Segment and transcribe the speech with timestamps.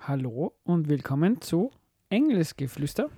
[0.00, 1.70] Hallo und willkommen zu
[2.10, 3.08] Engelsgeflüster,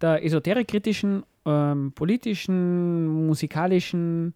[0.00, 4.34] der esoterikkritischen, ähm, politischen, musikalischen,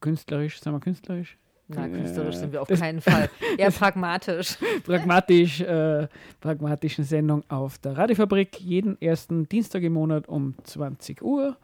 [0.00, 1.36] künstlerisch, sagen wir künstlerisch?
[1.68, 3.28] Na, künstlerisch Äh, sind wir auf keinen Fall.
[3.58, 4.56] Eher pragmatisch.
[4.84, 6.08] pragmatisch, äh,
[6.40, 11.56] pragmatischen Sendung auf der Radiofabrik, jeden ersten Dienstag im Monat um 20 Uhr.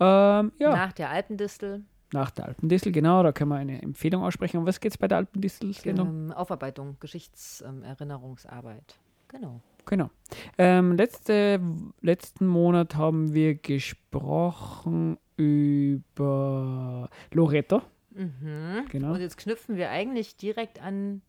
[0.00, 1.84] Ähm, ja, Nach der Alpendistel.
[2.12, 4.58] Nach der Alpendissel, genau, da können wir eine Empfehlung aussprechen.
[4.58, 6.08] Um was geht es bei der Alpendissel-Sendung?
[6.08, 8.98] Ähm, Aufarbeitung, Geschichtserinnerungsarbeit.
[9.28, 9.60] genau.
[9.84, 10.10] Genau.
[10.58, 11.60] Ähm, letzte,
[12.00, 17.82] letzten Monat haben wir gesprochen über Loreto.
[18.10, 18.86] Mhm.
[18.90, 19.14] Genau.
[19.14, 21.22] Und jetzt knüpfen wir eigentlich direkt an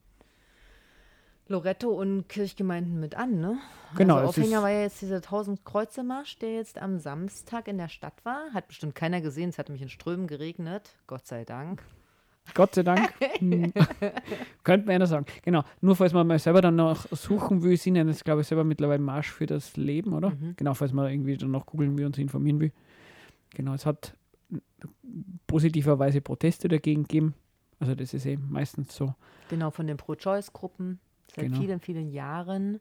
[1.47, 3.57] Loretto und Kirchgemeinden mit an, ne?
[3.97, 7.67] Genau, Also es Aufhänger war ja jetzt dieser 1000 Kreuze Marsch, der jetzt am Samstag
[7.67, 8.53] in der Stadt war.
[8.53, 10.95] Hat bestimmt keiner gesehen, es hat nämlich in Strömen geregnet.
[11.05, 11.83] Gott sei Dank.
[12.53, 13.13] Gott sei Dank.
[13.39, 13.73] Hm.
[14.63, 15.25] Könnte man ja sagen.
[15.43, 15.63] Genau.
[15.81, 18.63] Nur falls man mal selber dann noch suchen will, sind ja das, glaube ich, selber
[18.63, 20.29] mittlerweile Marsch für das Leben, oder?
[20.29, 20.53] Mhm.
[20.55, 22.71] Genau, falls man irgendwie dann noch googeln will und sich informieren will.
[23.51, 24.15] Genau, es hat
[25.47, 27.33] positiverweise Proteste dagegen gegeben.
[27.79, 29.13] Also das ist eben meistens so.
[29.49, 30.99] Genau, von den Pro-Choice-Gruppen
[31.35, 31.59] seit Genau.
[31.59, 32.79] vielen, vielen Jahren.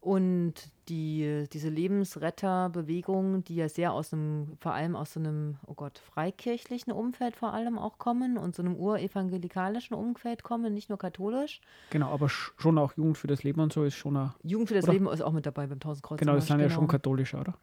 [0.00, 0.54] Und
[0.88, 5.98] die, diese Lebensretterbewegung, die ja sehr aus einem, vor allem aus so einem, oh Gott,
[5.98, 11.60] freikirchlichen Umfeld vor allem auch kommen und so einem urevangelikalen Umfeld kommen, nicht nur katholisch.
[11.90, 14.68] Genau, aber sch- schon auch Jugend für das Leben und so ist schon ein, Jugend
[14.68, 14.92] für das Oder?
[14.92, 16.20] Leben ist auch mit dabei beim Tausendkreuz.
[16.20, 17.54] Genau, das sind ja schon katholische, oder?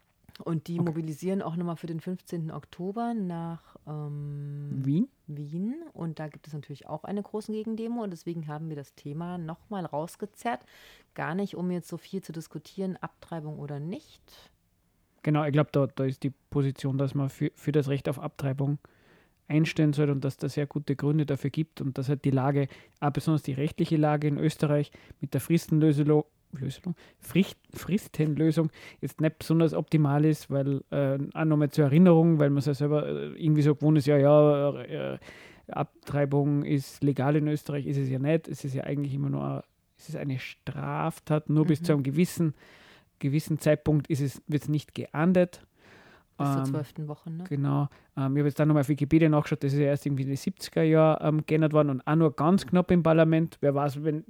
[0.44, 0.90] Und die Okay.
[0.90, 2.50] mobilisieren auch nochmal für den 15.
[2.50, 5.08] Oktober nach ähm, Wien?
[5.26, 8.94] Wien und da gibt es natürlich auch eine große Gegendemo und deswegen haben wir das
[8.94, 10.64] Thema nochmal rausgezerrt.
[11.14, 14.50] Gar nicht, um jetzt so viel zu diskutieren, Abtreibung oder nicht.
[15.22, 18.20] Genau, ich glaube, da, da ist die Position, dass man für, für das Recht auf
[18.20, 18.78] Abtreibung
[19.48, 22.68] einstellen soll und dass da sehr gute Gründe dafür gibt und dass halt die Lage,
[23.00, 28.70] auch besonders die rechtliche Lage in Österreich mit der Fristenlösung, Lösung, Fricht, Fristenlösung
[29.00, 32.74] jetzt nicht besonders optimal ist, weil äh, auch nochmal zur Erinnerung, weil man es ja
[32.74, 35.18] selber äh, irgendwie so gewohnt ist, ja, ja, äh,
[35.68, 39.44] Abtreibung ist legal in Österreich, ist es ja nicht, es ist ja eigentlich immer nur
[39.44, 39.64] eine,
[39.98, 41.84] es ist eine Straftat, nur bis Mhm.
[41.84, 42.54] zu einem gewissen,
[43.18, 45.66] gewissen Zeitpunkt ist es, wird es nicht geahndet.
[46.38, 47.44] Bis zur Ähm, zwölften Woche, ne?
[47.48, 47.88] Genau.
[48.16, 50.28] Ähm, ich habe jetzt dann nochmal auf Wikipedia nachgeschaut, das ist ja erst irgendwie in
[50.28, 53.56] den 70er Jahren ähm, geändert worden und auch nur ganz knapp im Parlament.
[53.60, 54.24] Wer weiß, wenn,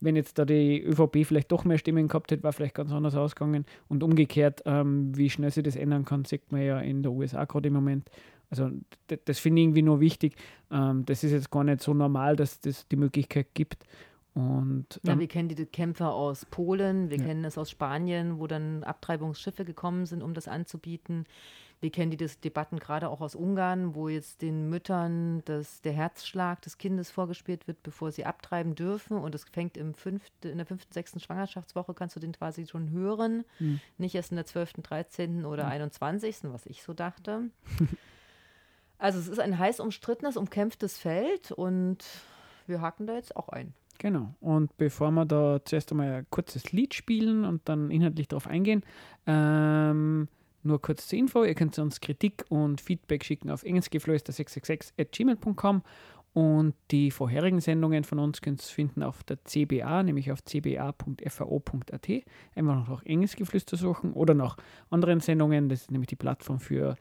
[0.00, 3.16] wenn jetzt da die ÖVP vielleicht doch mehr Stimmen gehabt hätte, war vielleicht ganz anders
[3.16, 3.64] ausgegangen.
[3.88, 7.44] Und umgekehrt, ähm, wie schnell sich das ändern kann, sieht man ja in der USA
[7.44, 8.08] gerade im Moment.
[8.50, 8.70] Also
[9.24, 10.34] das finde ich irgendwie nur wichtig.
[10.70, 13.84] Ähm, das ist jetzt gar nicht so normal, dass das die Möglichkeit gibt.
[14.34, 17.24] Und Ja, ähm, wir kennen die Kämpfer aus Polen, wir Ja.
[17.24, 21.26] kennen es aus Spanien, wo dann Abtreibungsschiffe gekommen sind, um das anzubieten.
[21.82, 26.60] Wir kennen die Debatten gerade auch aus Ungarn, wo jetzt den Müttern das, der Herzschlag
[26.60, 29.16] des Kindes vorgespielt wird, bevor sie abtreiben dürfen.
[29.16, 32.90] Und es fängt im fünfte, in der fünften, sechsten Schwangerschaftswoche, kannst du den quasi schon
[32.90, 33.44] hören.
[33.58, 33.80] Mhm.
[33.96, 37.44] Nicht erst in der zwölften, dreizehnten oder einundzwanzigsten, was ich so dachte.
[38.98, 42.04] also es ist ein heiß umstrittenes, umkämpftes Feld und
[42.66, 43.72] wir haken da jetzt auch ein.
[44.00, 44.34] Genau.
[44.40, 48.82] Und bevor wir da zuerst einmal ein kurzes Lied spielen und dann inhaltlich darauf eingehen,
[49.26, 50.26] ähm,
[50.62, 55.82] nur kurz zur Info, ihr könnt uns Kritik und Feedback schicken auf engelsgeflüster666.gmail.com
[56.32, 62.08] und die vorherigen Sendungen von uns könnt ihr finden auf der CBA, nämlich auf cba.fao.at.
[62.54, 64.56] Einfach noch nach Engelsgeflüster suchen oder nach
[64.88, 66.96] anderen Sendungen, das ist nämlich die Plattform für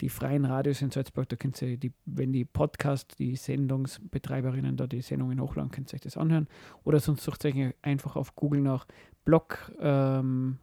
[0.00, 4.86] die freien Radios in Salzburg, da könnt ihr, die, wenn die Podcast, die Sendungsbetreiberinnen da
[4.86, 6.48] die Sendungen hochladen, könnt ihr euch das anhören.
[6.84, 8.86] Oder sonst sucht euch einfach auf Google nach
[9.24, 10.58] Blog ähm,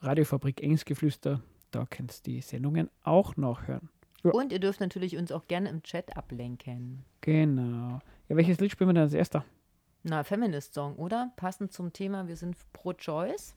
[0.00, 1.40] Radiofabrik Engsgeflüster,
[1.70, 3.88] da könnt ihr die Sendungen auch nachhören.
[4.24, 4.32] Ja.
[4.32, 7.04] Und ihr dürft natürlich uns auch gerne im Chat ablenken.
[7.20, 8.00] Genau.
[8.28, 9.44] Ja, welches Lied spielen wir denn als erster?
[10.04, 11.32] Na, Feminist-Song, oder?
[11.36, 13.54] Passend zum Thema, wir sind pro Choice.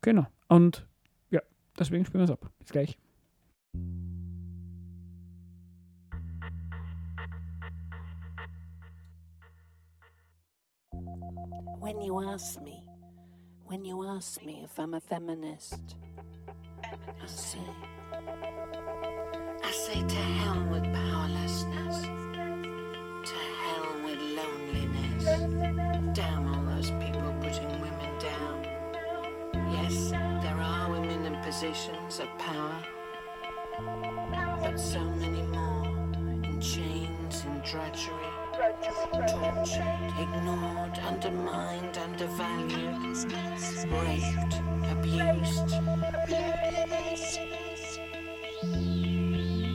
[0.00, 0.26] Genau.
[0.48, 0.86] Und
[1.30, 1.40] ja,
[1.78, 2.50] deswegen spielen wir es ab.
[2.58, 2.98] Bis gleich.
[11.82, 12.84] When you ask me,
[13.66, 15.96] when you ask me if I'm a feminist,
[16.84, 17.58] I say,
[19.64, 22.02] I say to hell with powerlessness,
[23.30, 25.24] to hell with loneliness.
[26.16, 28.62] Damn all those people putting women down.
[29.72, 32.80] Yes, there are women in positions of power,
[34.62, 35.88] but so many more
[36.44, 38.31] in chains and drudgery
[40.18, 43.16] ignored, undermined, undervalued,
[43.90, 44.60] raped,
[44.90, 45.70] abused.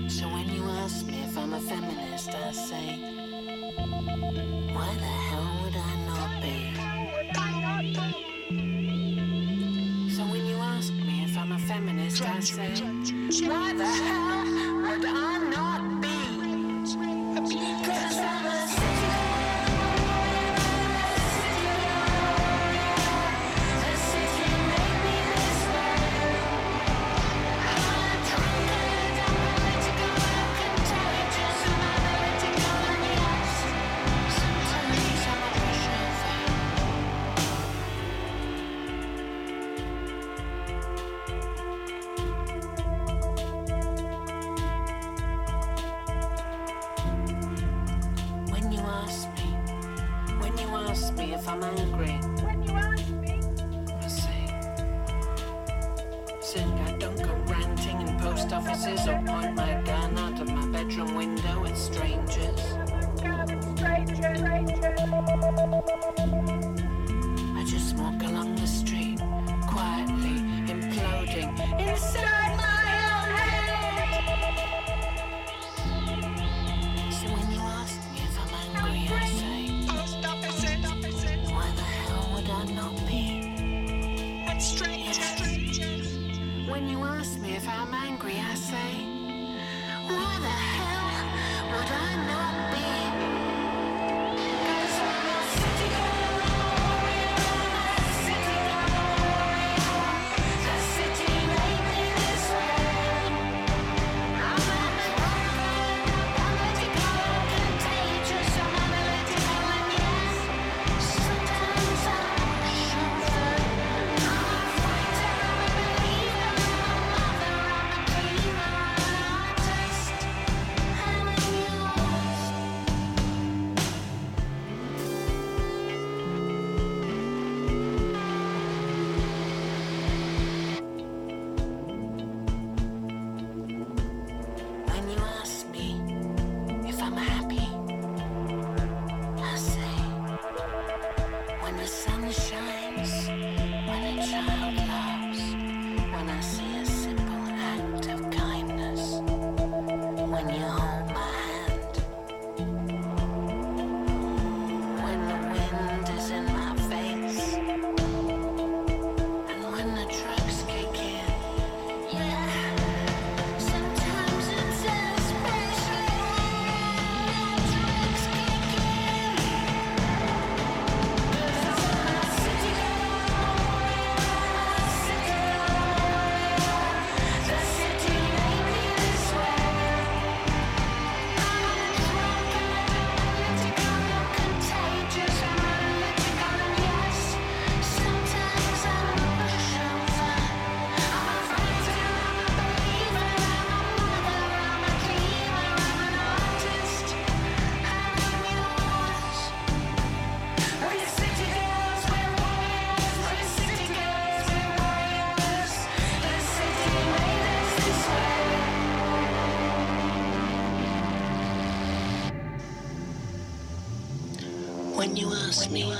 [0.09, 2.99] So when you ask me if I'm a feminist, I say,
[4.73, 6.57] why the hell would I not be?
[10.11, 12.69] So when you ask me if I'm a feminist, I say,
[13.47, 14.45] why the hell
[14.81, 15.46] would I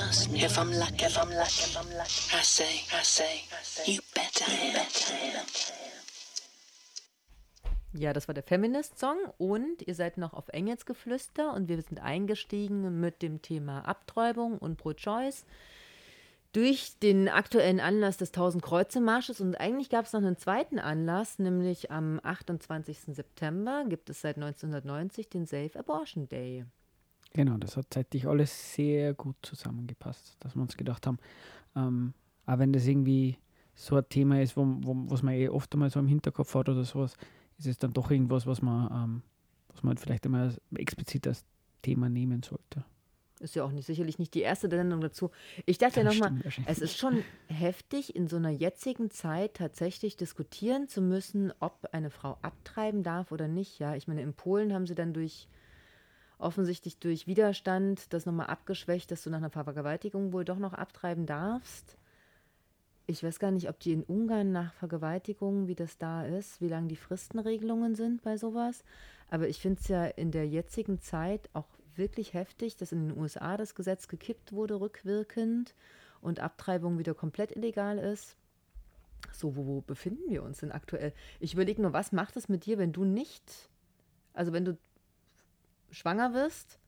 [0.08, 3.44] ask me if I'm lucky, if I'm lucky, if I'm lucky, I say, I say,
[3.86, 5.14] you better, you better.
[7.94, 13.00] Ja, das war der Feminist-Song und ihr seid noch auf Engelsgeflüster und wir sind eingestiegen
[13.00, 15.46] mit dem Thema Abtreibung und Pro-Choice
[16.54, 21.92] durch den aktuellen Anlass des 1000-Kreuze-Marsches und eigentlich gab es noch einen zweiten Anlass, nämlich
[21.92, 23.00] am 28.
[23.08, 26.66] September gibt es seit 1990 den Safe Abortion Day.
[27.38, 31.20] Genau, das hat zeitlich alles sehr gut zusammengepasst, dass wir uns gedacht haben,
[31.76, 32.16] ähm,
[32.48, 33.38] auch wenn das irgendwie
[33.76, 36.68] so ein Thema ist, wo, wo, was man eh oft einmal so im Hinterkopf hat
[36.68, 37.16] oder sowas,
[37.60, 39.22] ist es dann doch irgendwas, was man, ähm,
[39.70, 41.46] was man halt vielleicht einmal explizit als
[41.84, 42.84] Thema nehmen sollte.
[43.40, 45.30] Ist ja auch nicht sicherlich nicht die erste Sendung dazu.
[45.68, 50.88] Ich dachte ja nochmal, es ist schon heftig, in so einer jetzigen Zeit tatsächlich diskutieren
[50.88, 53.78] zu müssen, ob eine Frau abtreiben darf oder nicht.
[53.78, 55.48] Ja, ich meine, in Polen haben sie dann durch
[56.40, 61.26] offensichtlich durch Widerstand das nochmal abgeschwächt, dass du nach einer Vergewaltigung wohl doch noch abtreiben
[61.26, 61.98] darfst.
[63.08, 66.68] Ich weiß gar nicht, ob die in Ungarn nach Vergewaltigung, wie das da ist, wie
[66.68, 68.84] lang die Fristenregelungen sind bei sowas.
[69.30, 73.18] Aber ich finde es ja in der jetzigen Zeit auch wirklich heftig, dass in den
[73.18, 75.74] USA das Gesetz gekippt wurde, rückwirkend
[76.22, 78.36] und Abtreibung wieder komplett illegal ist.
[79.32, 81.14] So, wo, wo befinden wir uns denn aktuell?
[81.40, 83.70] Ich überlege nur, was macht es mit dir, wenn du nicht,
[84.34, 84.78] also wenn du
[85.92, 86.80] schwanger wirst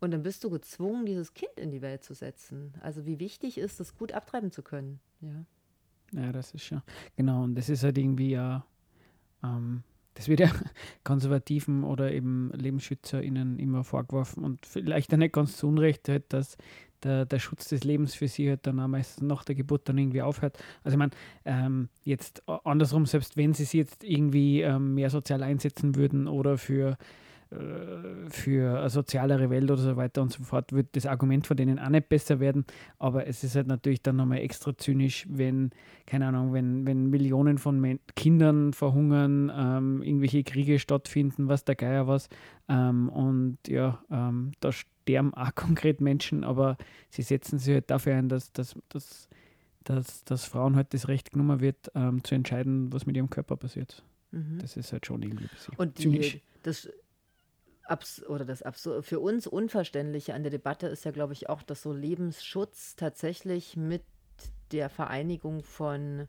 [0.00, 2.74] und dann bist du gezwungen, dieses Kind in die Welt zu setzen.
[2.80, 5.00] Also wie wichtig ist es, gut abtreiben zu können.
[5.20, 5.44] Ja.
[6.12, 6.82] Ja, das ist schon.
[7.16, 8.64] Genau, und das ist halt irgendwie ja,
[9.44, 9.84] ähm,
[10.14, 10.50] das wird ja
[11.04, 16.56] Konservativen oder eben LebensschützerInnen immer vorgeworfen und vielleicht auch nicht ganz zu Unrecht, halt, dass
[17.02, 19.98] der, der Schutz des Lebens für sie halt dann auch meistens nach der Geburt dann
[19.98, 20.58] irgendwie aufhört.
[20.82, 21.12] Also ich meine,
[21.44, 26.58] ähm, jetzt andersrum, selbst wenn sie sich jetzt irgendwie ähm, mehr sozial einsetzen würden oder
[26.58, 26.98] für
[27.50, 31.56] äh, für eine sozialere Welt oder so weiter und so fort, wird das Argument von
[31.56, 32.64] denen auch nicht besser werden.
[32.98, 35.70] Aber es ist halt natürlich dann nochmal extra zynisch, wenn,
[36.06, 41.76] keine Ahnung, wenn, wenn Millionen von Men Kindern verhungern, ähm, irgendwelche Kriege stattfinden, was der
[41.76, 42.28] Geier was.
[42.68, 46.76] Ähm, und ja, ähm, da sterben auch konkret Menschen, aber
[47.10, 49.28] sie setzen sich halt dafür ein, dass, dass, dass,
[49.84, 53.56] dass, dass Frauen halt das Recht genommen wird, ähm, zu entscheiden, was mit ihrem Körper
[53.56, 54.02] passiert.
[54.30, 54.58] Mhm.
[54.60, 56.32] Das ist halt schon irgendwie ein bisschen Und zynisch.
[56.32, 56.88] die, das
[57.90, 61.62] Abs oder das Abs für uns Unverständliche an der Debatte ist ja, glaube ich, auch,
[61.62, 64.02] dass so Lebensschutz tatsächlich mit
[64.72, 66.28] der Vereinigung von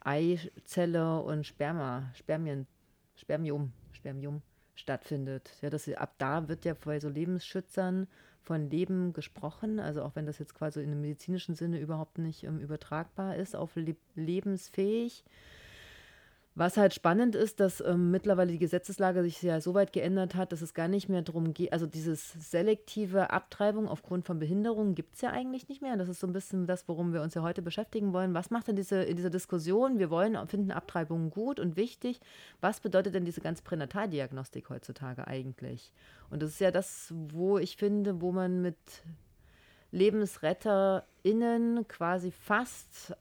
[0.00, 2.66] Eizelle und Sperma, Spermien,
[3.14, 4.42] Spermium, Spermium
[4.74, 5.50] stattfindet.
[5.60, 8.08] Ja, das, ab da wird ja bei so Lebensschützern
[8.40, 12.42] von Leben gesprochen, also auch wenn das jetzt quasi in einem medizinischen Sinne überhaupt nicht
[12.42, 15.24] ähm, übertragbar ist auf le lebensfähig.
[16.54, 20.52] Was halt spannend ist, dass ähm, mittlerweile die Gesetzeslage sich ja so weit geändert hat,
[20.52, 25.14] dass es gar nicht mehr darum geht, also dieses selektive Abtreibung aufgrund von Behinderungen gibt
[25.14, 25.96] es ja eigentlich nicht mehr.
[25.96, 28.34] Das ist so ein bisschen das, worum wir uns ja heute beschäftigen wollen.
[28.34, 32.20] Was macht denn diese, in dieser Diskussion, wir wollen, finden Abtreibungen gut und wichtig,
[32.60, 35.90] was bedeutet denn diese ganze Pränataldiagnostik heutzutage eigentlich?
[36.28, 38.76] Und das ist ja das, wo ich finde, wo man mit
[39.90, 43.14] LebensretterInnen quasi fast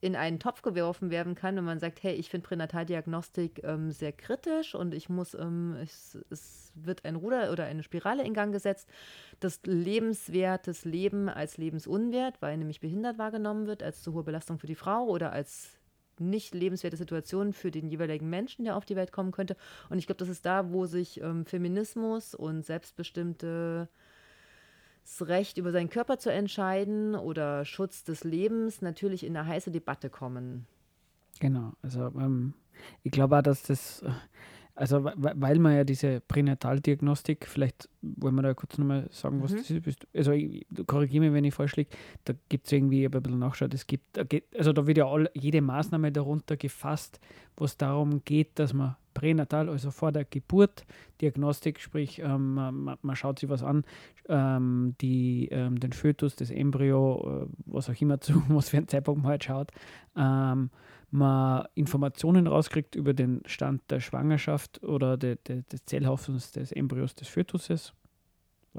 [0.00, 4.12] in einen Topf geworfen werden kann, wenn man sagt, hey, ich finde Pränataldiagnostik ähm, sehr
[4.12, 8.52] kritisch und ich muss, ähm, es, es wird ein Ruder oder eine Spirale in Gang
[8.52, 8.88] gesetzt,
[9.40, 14.66] dass lebenswertes Leben als lebensunwert, weil nämlich behindert wahrgenommen wird, als zu hohe Belastung für
[14.66, 15.70] die Frau oder als
[16.18, 19.56] nicht lebenswerte Situation für den jeweiligen Menschen, der auf die Welt kommen könnte.
[19.90, 23.88] Und ich glaube, das ist da, wo sich ähm, Feminismus und selbstbestimmte
[25.06, 29.70] das Recht, über seinen Körper zu entscheiden oder Schutz des Lebens natürlich in eine heiße
[29.70, 30.66] Debatte kommen.
[31.38, 32.54] Genau, also ähm,
[33.04, 34.10] ich glaube auch, dass das, äh,
[34.76, 39.42] also we- we- weil man ja diese Pränataldiagnostik, vielleicht wollen wir da kurz nochmal sagen,
[39.42, 39.56] was Mhm.
[39.56, 40.06] das ist.
[40.14, 40.32] Also
[40.86, 41.90] korrigiere mich, wenn ich falsch liege,
[42.24, 44.18] da gibt es irgendwie, ich habe ein bisschen nachgeschaut, es gibt,
[44.56, 47.20] also da wird ja all, jede Maßnahme darunter gefasst,
[47.56, 50.84] wo es darum geht, dass man pränatal, also vor der Geburt,
[51.22, 53.82] Diagnostik, sprich, ähm, man, man schaut sich was an,
[54.28, 58.88] ähm, die, ähm, den Fötus, das Embryo, äh, was auch immer zu, was für einen
[58.88, 59.70] Zeitpunkt man halt schaut,
[60.16, 60.68] ähm,
[61.10, 67.14] man Informationen rauskriegt über den Stand der Schwangerschaft oder de, de, des Zellhaufens des Embryos
[67.14, 67.92] des Fötuses.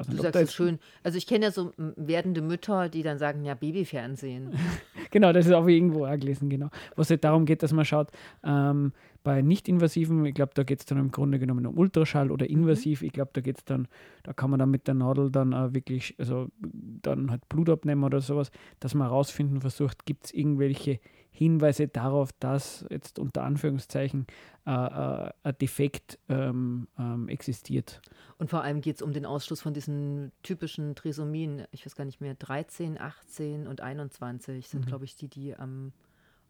[0.05, 0.79] Du nicht, ob sagst es schön.
[1.03, 4.53] Also ich kenne ja so werdende Mütter, die dann sagen, ja, Babyfernsehen.
[5.09, 6.67] Genau, das ist auch irgendwo gelesen, genau.
[6.97, 8.09] Wo es halt darum geht, dass man schaut,
[8.43, 8.91] ähm,
[9.23, 13.03] bei nicht-invasiven, ich glaube, da geht es dann im Grunde genommen um Ultraschall oder invasiv,
[13.03, 13.87] ich glaube, da geht es dann,
[14.23, 18.03] da kann man dann mit der Nadel dann auch wirklich, also dann halt Blut abnehmen
[18.03, 20.99] oder sowas, dass man herausfinden versucht, gibt es irgendwelche
[21.37, 24.25] Hinweise darauf, dass jetzt unter Anführungszeichen
[24.65, 28.01] äh, äh, ein Defekt ähm, ähm, existiert.
[28.39, 31.65] Und vor allem geht es um den Ausschluss von diesen typischen Trisomien.
[31.71, 35.93] Ich weiß gar nicht mehr, 13, 18 und 21 sind, glaube ich, die, die am,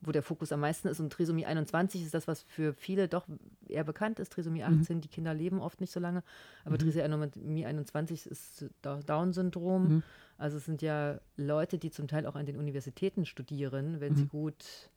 [0.02, 1.00] wo der Fokus am meisten ist.
[1.00, 3.26] Und Trisomie 21 ist das, was für viele doch
[3.68, 4.32] eher bekannt ist.
[4.32, 6.24] Trisomie 18, die Kinder leben oft nicht so lange.
[6.66, 9.88] Aber Trisomie 21 ist Down-Syndrom.
[9.88, 10.04] Mhm.
[10.38, 14.28] Also es sind ja Leute, die zum Teil auch an den Universitäten studieren, wenn sie
[14.28, 14.90] gut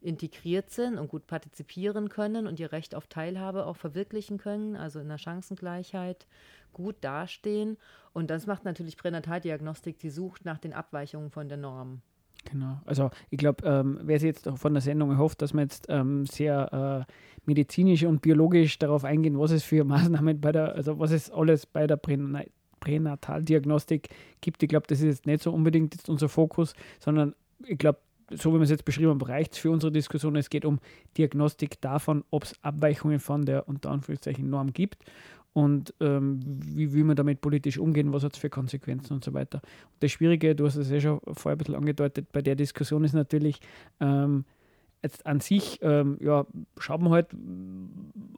[0.00, 5.00] integriert sind und gut partizipieren können und ihr Recht auf Teilhabe auch verwirklichen können, also
[5.00, 6.26] in der Chancengleichheit
[6.72, 7.76] gut dastehen.
[8.12, 12.00] Und das macht natürlich Pränataldiagnostik, die sucht nach den Abweichungen von der Norm.
[12.50, 12.80] Genau.
[12.86, 16.24] Also ich glaube, ähm, wer sich jetzt von der Sendung erhofft, dass wir jetzt ähm,
[16.24, 17.12] sehr äh,
[17.44, 21.66] medizinisch und biologisch darauf eingehen, was es für Maßnahmen bei der, also was es alles
[21.66, 22.48] bei der Pränat
[22.80, 24.08] Pränataldiagnostik
[24.40, 24.62] gibt.
[24.62, 27.34] Ich glaube, das ist jetzt nicht so unbedingt jetzt unser Fokus, sondern
[27.66, 27.98] ich glaube,
[28.30, 30.36] so wie wir es jetzt beschrieben haben, reicht es für unsere Diskussion.
[30.36, 30.78] Es geht um
[31.16, 35.04] Diagnostik davon, ob es Abweichungen von der unter Anführungszeichen Norm gibt
[35.58, 39.34] und ähm, wie will man damit politisch umgehen, was hat es für Konsequenzen und so
[39.34, 39.60] weiter.
[39.60, 43.02] Und das Schwierige, du hast es ja schon vorher ein bisschen angedeutet, bei der Diskussion
[43.02, 43.58] ist natürlich,
[43.98, 44.44] ähm,
[45.02, 46.46] jetzt an sich, ähm, ja,
[46.78, 47.34] schauen wir halt,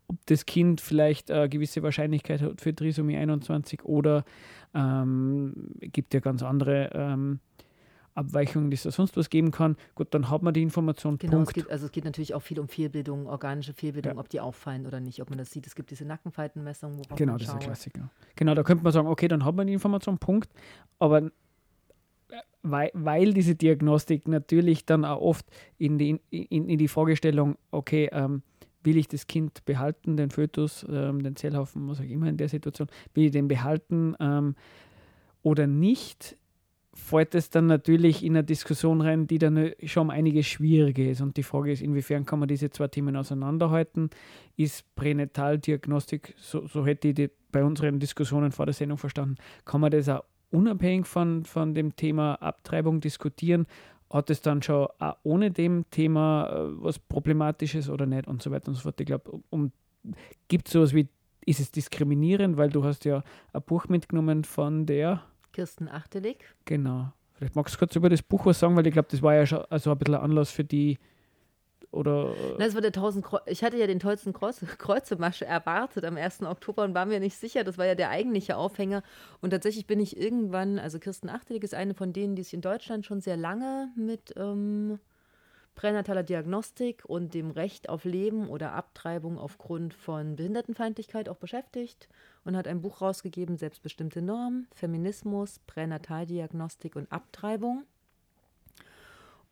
[0.07, 4.25] ob das Kind vielleicht eine gewisse Wahrscheinlichkeit hat für Trisomie 21 oder
[4.75, 7.41] ähm, gibt ja ganz andere ähm,
[8.21, 9.77] Abweichungen, die es da sonst was geben kann.
[9.95, 11.19] Gut, dann hat man die Information.
[11.19, 11.55] Genau, es Punkt.
[11.55, 14.21] geht, also es geht natürlich auch viel um Fehlbildung, organische Fehlbildung, Ja.
[14.21, 15.67] ob die auffallen oder nicht, ob man das sieht.
[15.67, 17.61] Es gibt diese Nackenfaltenmessung, worauf Genau, man das ist ein.
[17.61, 18.11] Klassiker.
[18.37, 20.51] Genau, da könnte man sagen, okay, dann hat man die Information, Punkt.
[20.99, 21.31] Aber äh,
[22.63, 25.47] weil, weil diese Diagnostik natürlich dann auch oft
[25.79, 28.43] in die, in, in die Fragestellung, okay, ähm,
[28.83, 32.49] will ich das Kind behalten, den Fötus, ähm, den Zellhaufen, was auch immer in der
[32.49, 34.55] Situation, will ich den behalten ähm,
[35.43, 36.37] oder nicht,
[37.01, 41.21] fällt es dann natürlich in eine Diskussion rein, die dann schon um einiges schwieriger ist.
[41.21, 44.11] Und die Frage ist, inwiefern kann man diese zwei Themen auseinanderhalten?
[44.57, 49.81] Ist Pränataldiagnostik, so, so hätte ich die bei unseren Diskussionen vor der Sendung verstanden, kann
[49.81, 53.67] man das auch unabhängig von, von dem Thema Abtreibung diskutieren?
[54.11, 58.51] Hat es dann schon auch ohne dem Thema äh, was Problematisches oder nicht und so
[58.51, 59.01] weiter und so fort?
[59.01, 59.73] Ich glaube, um,
[60.49, 61.09] gibt es sowas wie,
[61.47, 66.39] ist es diskriminierend, weil du hast ja ein Buch mitgenommen von der Kirsten Achtelig.
[66.65, 67.13] Genau.
[67.35, 69.47] Vielleicht magst du kurz über das Buch was sagen, weil ich glaube, das war ja
[69.47, 70.99] schon also ein bisschen ein Anlass für die
[71.93, 76.05] oder Na, es war der 1000 Kreu ich hatte ja den tollsten Kreuz Kreuzemarsch erwartet
[76.05, 76.43] am 1.
[76.43, 77.65] Oktober und war mir nicht sicher.
[77.65, 79.03] Das war ja der eigentliche Aufhänger.
[79.41, 82.61] Und tatsächlich bin ich irgendwann, also Kirsten Achtelig ist eine von denen, die sich in
[82.61, 85.01] Deutschland schon sehr lange mit ähm,
[85.81, 92.07] pränataler Diagnostik und dem Recht auf Leben oder Abtreibung aufgrund von Behindertenfeindlichkeit auch beschäftigt
[92.45, 97.85] und hat ein Buch rausgegeben, Selbstbestimmte Norm, Feminismus, Pränataldiagnostik und Abtreibung.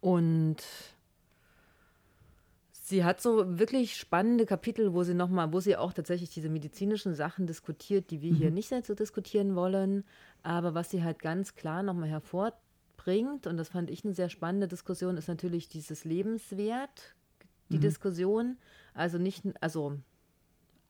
[0.02, 0.58] Und
[2.72, 7.14] sie hat so wirklich spannende Kapitel, wo sie nochmal, wo sie auch tatsächlich diese medizinischen
[7.14, 10.04] Sachen diskutiert, die wir hier nicht so diskutieren wollen,
[10.42, 12.10] aber was sie halt ganz klar nochmal
[12.98, 17.14] hervorbringt, und das fand ich eine sehr spannende Diskussion, ist natürlich dieses Lebenswert,
[17.70, 18.56] die Diskussion.
[18.94, 19.98] Also nicht, also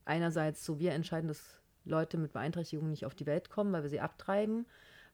[0.04, 1.42] einerseits so, wir entscheiden, dass
[1.84, 4.66] Leute mit Beeinträchtigungen nicht auf die Welt kommen, weil wir sie abtreiben,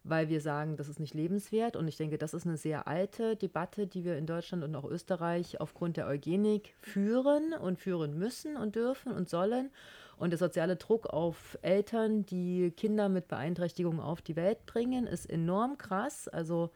[0.04, 1.76] weil wir sagen, das ist nicht lebenswert.
[1.76, 4.84] Und ich denke, das ist eine sehr alte Debatte, die wir in Deutschland und auch
[4.84, 9.70] Österreich aufgrund der Eugenik führen und führen müssen und dürfen und sollen.
[10.16, 15.28] Und der soziale Druck auf Eltern, die Kinder mit Beeinträchtigungen auf die Welt bringen, ist
[15.28, 16.28] enorm krass.
[16.28, 16.70] Also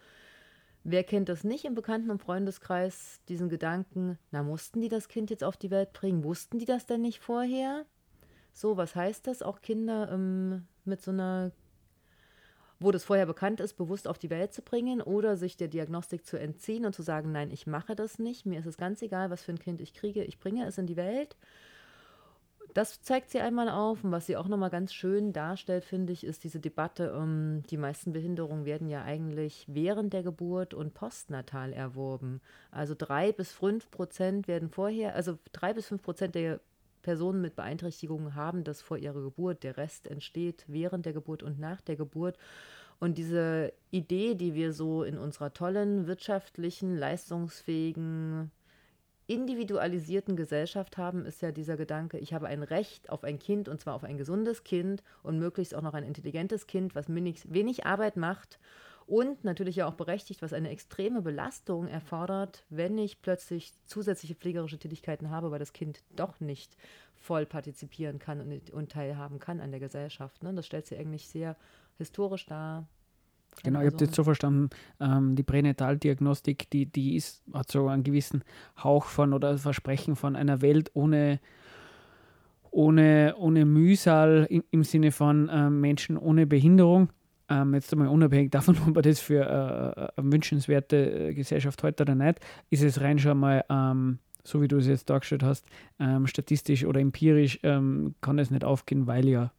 [0.84, 5.28] Wer kennt das nicht im Bekannten- und Freundeskreis, diesen Gedanken, na, mussten die das Kind
[5.28, 6.24] jetzt auf die Welt bringen?
[6.24, 7.84] Wussten die das denn nicht vorher?
[8.54, 11.52] So, was heißt das, auch Kinder ähm, mit so einer,
[12.80, 16.24] wo das vorher bekannt ist, bewusst auf die Welt zu bringen oder sich der Diagnostik
[16.24, 19.30] zu entziehen und zu sagen, nein, ich mache das nicht, mir ist es ganz egal,
[19.30, 21.36] was für ein Kind ich kriege, ich bringe es in die Welt.
[22.74, 26.22] Das zeigt sie einmal auf und was sie auch nochmal ganz schön darstellt, finde ich,
[26.22, 31.72] ist diese Debatte, ähm, die meisten Behinderungen werden ja eigentlich während der Geburt und postnatal
[31.72, 32.40] erworben.
[32.70, 36.60] Also drei bis fünf Prozent werden vorher, also drei bis fünf Prozent der
[37.08, 39.62] Personen mit Beeinträchtigungen haben das vor ihrer Geburt.
[39.62, 42.36] Der Rest entsteht während der Geburt und nach der Geburt.
[43.00, 48.50] Und diese Idee, die wir so in unserer tollen, wirtschaftlichen, leistungsfähigen,
[49.26, 53.80] individualisierten Gesellschaft haben, ist ja dieser Gedanke, ich habe ein Recht auf ein Kind und
[53.80, 57.86] zwar auf ein gesundes Kind und möglichst auch noch ein intelligentes Kind, was wenig, wenig
[57.86, 58.58] Arbeit macht
[59.08, 64.78] und natürlich ja auch berechtigt, was eine extreme Belastung erfordert, wenn ich plötzlich zusätzliche pflegerische
[64.78, 66.76] Tätigkeiten habe, weil das Kind doch nicht
[67.14, 70.42] voll partizipieren kann und, und teilhaben kann an der Gesellschaft.
[70.42, 70.52] Ne?
[70.52, 71.56] Das stellt sie eigentlich sehr
[71.96, 72.86] historisch dar.
[73.64, 74.68] Genau, ich habe das so verstanden,
[75.00, 78.44] ähm, die Pränataldiagnostik, die, die ist, hat so einen gewissen
[78.84, 81.40] Hauch von oder Versprechen von einer Welt ohne,
[82.70, 87.08] ohne, ohne Mühsal im, im Sinne von ähm, Menschen ohne Behinderung.
[87.50, 92.02] Ähm, jetzt einmal unabhängig davon, ob man das für äh, eine wünschenswerte äh, Gesellschaft heute
[92.04, 95.66] oder nicht, ist es rein schon mal, ähm, so wie du es jetzt dargestellt hast,
[95.98, 99.52] ähm, statistisch oder empirisch ähm, kann es nicht aufgehen, weil ja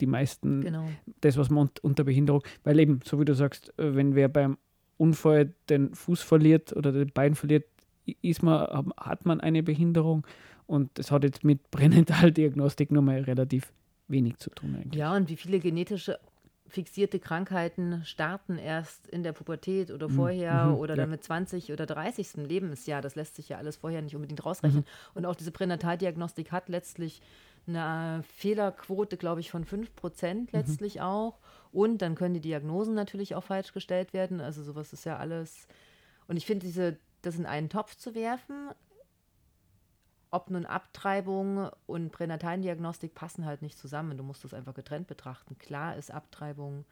[0.00, 0.88] die meisten Genau.
[1.20, 4.28] das, was man unt- unter Behinderung, weil eben, so wie du sagst, äh, wenn wer
[4.28, 4.56] beim
[4.96, 7.64] Unfall den Fuß verliert oder den Bein verliert,
[8.22, 10.26] ist man, hat man eine Behinderung
[10.66, 13.72] und das hat jetzt mit Pränataldiagnostik nochmal relativ
[14.08, 14.98] wenig zu tun eigentlich.
[15.00, 16.18] Ja, und wie viele genetische
[16.70, 21.02] fixierte Krankheiten starten erst in der Pubertät oder vorher mhm, oder ja.
[21.02, 22.36] dann mit 20 oder 30.
[22.36, 23.02] Lebensjahr.
[23.02, 24.84] Das lässt sich ja alles vorher nicht unbedingt rausrechnen.
[25.14, 27.20] Und auch diese Pränataldiagnostik hat letztlich
[27.66, 31.38] eine Fehlerquote, glaube ich, von 5% letztlich auch.
[31.72, 34.40] Und dann können die Diagnosen natürlich auch falsch gestellt werden.
[34.40, 35.68] Also sowas ist ja alles.
[36.26, 38.70] Und ich finde, diese, das in einen Topf zu werfen,
[40.30, 44.16] ob nun Abtreibung und Pränataldiagnostik passen halt nicht zusammen.
[44.16, 45.58] Du musst das einfach getrennt betrachten.
[45.58, 46.84] Klar ist Abtreibung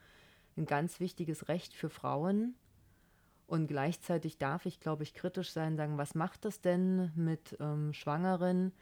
[0.57, 2.55] ein ganz wichtiges Recht für Frauen.
[3.46, 7.94] Und gleichzeitig darf ich, glaube ich, kritisch sein, sagen, was macht das denn mit ähm,
[7.94, 8.72] Schwangeren,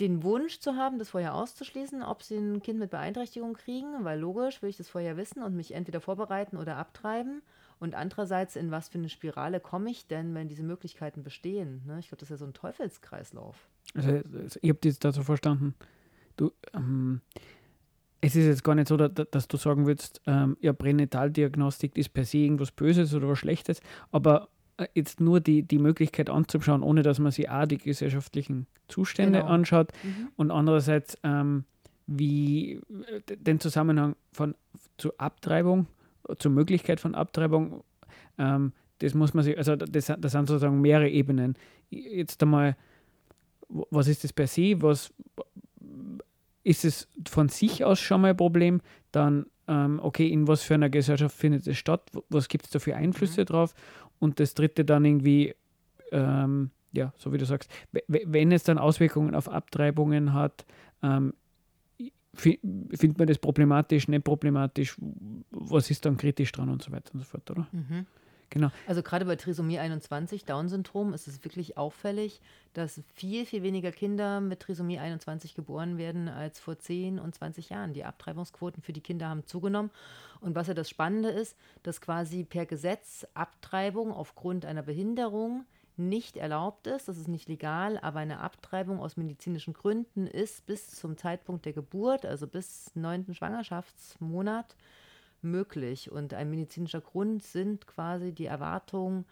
[0.00, 4.18] den Wunsch zu haben, das vorher auszuschließen, ob sie ein Kind mit Beeinträchtigung kriegen, weil
[4.18, 7.42] logisch will ich das vorher wissen und mich entweder vorbereiten oder abtreiben.
[7.78, 11.82] Und andererseits, in was für eine Spirale komme ich denn, wenn diese Möglichkeiten bestehen?
[11.84, 11.98] Ne?
[11.98, 13.68] Ich glaube, das ist ja so ein Teufelskreislauf.
[13.94, 14.20] Also,
[14.60, 15.74] ich habe das dazu verstanden.
[16.36, 17.20] Du, ähm,
[18.20, 22.24] es ist jetzt gar nicht so, dass, du sagen würdest, ähm, ja, Pränataldiagnostik ist per
[22.24, 23.80] se irgendwas Böses oder was Schlechtes,
[24.12, 24.48] aber
[24.94, 29.50] jetzt nur die, die Möglichkeit anzuschauen, ohne dass man sich auch die gesellschaftlichen Zustände Genau.
[29.50, 30.28] anschaut Mhm.
[30.36, 31.64] und andererseits ähm,
[32.06, 34.54] wie äh, den Zusammenhang von
[34.98, 35.86] zur Abtreibung,
[36.38, 37.84] zur Möglichkeit von Abtreibung,
[38.38, 41.56] ähm, das muss man sich, also das, das sind sozusagen mehrere Ebenen.
[41.90, 42.76] Jetzt einmal,
[43.68, 45.12] was ist das per se, was
[46.64, 48.80] ist es von sich aus schon mal ein Problem,
[49.10, 52.96] dann okay, in was für einer Gesellschaft findet es statt, was gibt es da für
[52.96, 53.74] Einflüsse drauf
[54.18, 55.54] und das dritte dann irgendwie,
[56.10, 57.70] ähm, ja, so wie du sagst,
[58.08, 60.66] wenn es dann Auswirkungen auf Abtreibungen hat,
[61.02, 61.32] ähm,
[62.34, 62.60] fi-
[62.94, 64.96] findet man das problematisch, nicht problematisch,
[65.50, 67.66] was ist dann kritisch dran und so weiter und so fort, oder?
[67.72, 68.06] Mhm.
[68.52, 68.70] Genau.
[68.86, 72.42] Also gerade bei Trisomie 21, Down-Syndrom, ist es wirklich auffällig,
[72.74, 77.70] dass viel, viel weniger Kinder mit Trisomie 21 geboren werden als vor 10 und 20
[77.70, 77.94] Jahren.
[77.94, 79.90] Die Abtreibungsquoten für die Kinder haben zugenommen.
[80.42, 85.64] Und was ja das Spannende ist, dass quasi per Gesetz Abtreibung aufgrund einer Behinderung
[85.96, 90.90] nicht erlaubt ist, das ist nicht legal, aber eine Abtreibung aus medizinischen Gründen ist bis
[90.90, 94.76] zum Zeitpunkt der Geburt, also bis neunten Schwangerschaftsmonat,
[95.42, 96.10] möglich.
[96.10, 99.24] Und ein medizinischer Grund sind quasi die Erwartungen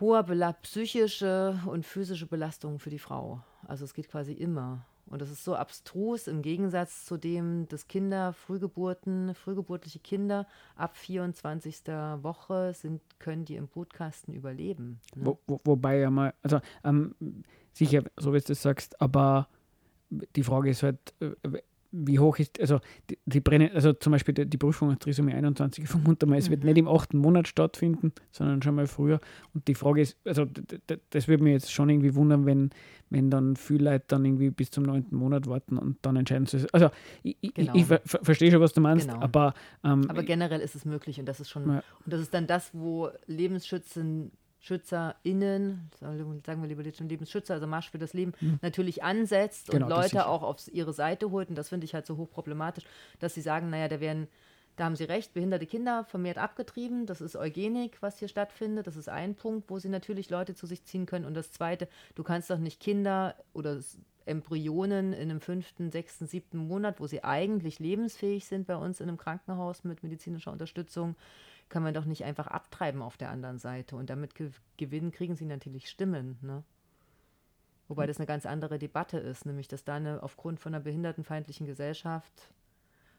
[0.00, 3.42] hoher Bela psychische und physische Belastungen für die Frau.
[3.66, 4.84] Also es geht quasi immer.
[5.06, 10.96] Und das ist so abstrus im Gegensatz zu dem, dass Kinder, Frühgeburten, frühgeburtliche Kinder ab
[10.96, 11.86] 24.
[12.22, 15.00] Woche sind, können die im Brutkasten überleben.
[15.14, 15.26] Ne?
[15.26, 17.14] Wo, wo, wobei ja mal, also ähm,
[17.72, 19.48] sicher, so wie du das sagst, aber
[20.10, 21.32] die Frage ist halt, äh,
[21.96, 25.32] wie hoch ist, also die, die Brenne, also zum Beispiel die, die Prüfung auf Trisomie
[25.32, 26.66] 21, ich vermute mal, es wird Mhm.
[26.66, 29.20] nicht im achten Monat stattfinden, sondern schon mal früher.
[29.54, 30.44] Und die Frage ist, also
[31.10, 32.70] das würde mich jetzt schon irgendwie wundern, wenn,
[33.10, 36.66] wenn dann viele Leute dann irgendwie bis zum neunten Monat warten und dann entscheiden sie.
[36.72, 36.90] Also
[37.22, 37.74] ich, ich, Genau.
[37.76, 39.20] ich ver ver verstehe schon, was du meinst, Genau.
[39.20, 39.54] aber,
[39.84, 41.82] ähm, Aber generell ist es möglich und das ist schon, Ja.
[42.04, 44.32] und das ist dann das, wo Lebensschützen,
[44.64, 49.86] SchützerInnen, sagen wir lieber jetzt schon Lebensschützer, also Marsch für das Leben, natürlich ansetzt Genau,
[49.86, 51.50] und Leute auch auf ihre Seite holt.
[51.50, 52.84] Und das finde ich halt so hochproblematisch,
[53.18, 54.26] dass sie sagen, naja, da werden,
[54.76, 57.04] da haben sie recht, behinderte Kinder vermehrt abgetrieben.
[57.04, 58.86] Das ist Eugenik, was hier stattfindet.
[58.86, 61.26] Das ist ein Punkt, wo sie natürlich Leute zu sich ziehen können.
[61.26, 63.78] Und das zweite, du kannst doch nicht Kinder oder
[64.24, 69.08] Embryonen in einem fünften, sechsten, siebten Monat, wo sie eigentlich lebensfähig sind bei uns in
[69.08, 71.16] einem Krankenhaus mit medizinischer Unterstützung,
[71.68, 73.96] kann man doch nicht einfach abtreiben auf der anderen Seite.
[73.96, 76.38] Und damit ge gewinnen, kriegen sie natürlich Stimmen.
[76.42, 76.62] Ne?
[77.88, 81.66] Wobei das eine ganz andere Debatte ist, nämlich dass da eine, aufgrund von einer behindertenfeindlichen
[81.66, 82.52] Gesellschaft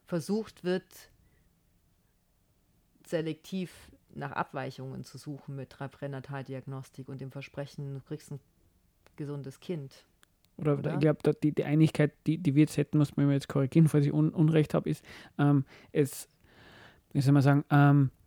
[0.05, 0.84] versucht wird,
[3.05, 8.39] selektiv nach Abweichungen zu suchen mit Pränataldiagnostik und dem Versprechen, du kriegst ein
[9.15, 10.05] gesundes Kind.
[10.58, 10.93] Oder, Oder?
[10.93, 13.89] ich glaube, die, die Einigkeit, die, die wir jetzt hätten, muss man mir jetzt korrigieren,
[13.89, 15.03] falls ich un, Unrecht habe, ist,
[15.38, 16.29] ähm, es,
[17.12, 18.24] wie soll man sagen, ähm, äh,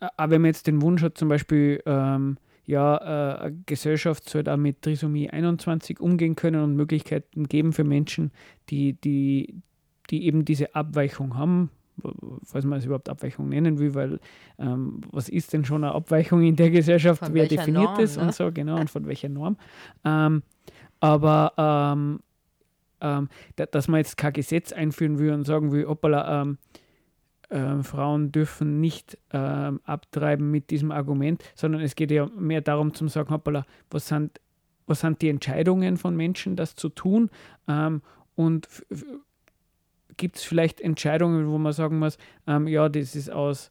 [0.00, 4.48] auch wenn man jetzt den Wunsch hat, zum Beispiel, ähm, ja, äh, eine Gesellschaft soll
[4.48, 8.30] auch mit Trisomie 21 umgehen können und Möglichkeiten geben für Menschen,
[8.68, 9.54] die, die,
[10.10, 11.70] die eben diese Abweichung haben,
[12.44, 14.20] falls man es überhaupt Abweichung nennen will, weil
[14.58, 18.16] ähm, was ist denn schon eine Abweichung in der Gesellschaft, Von wer definiert Norm, das
[18.16, 18.22] ne?
[18.24, 19.56] und so, genau, und von welcher Norm.
[20.04, 20.42] Ähm,
[21.00, 22.20] aber ähm,
[23.00, 26.58] ähm, da, dass man jetzt kein Gesetz einführen will und sagen will, hoppala, ähm,
[27.50, 32.94] ähm, Frauen dürfen nicht ähm, abtreiben mit diesem Argument, sondern es geht ja mehr darum
[32.94, 34.40] zu sagen, hoppala, was sind,
[34.86, 37.30] was sind die Entscheidungen von Menschen, das zu tun
[37.66, 38.02] ähm,
[38.34, 38.68] und
[40.16, 43.70] gibt es vielleicht Entscheidungen, wo man sagen muss, ähm, ja, das ist aus,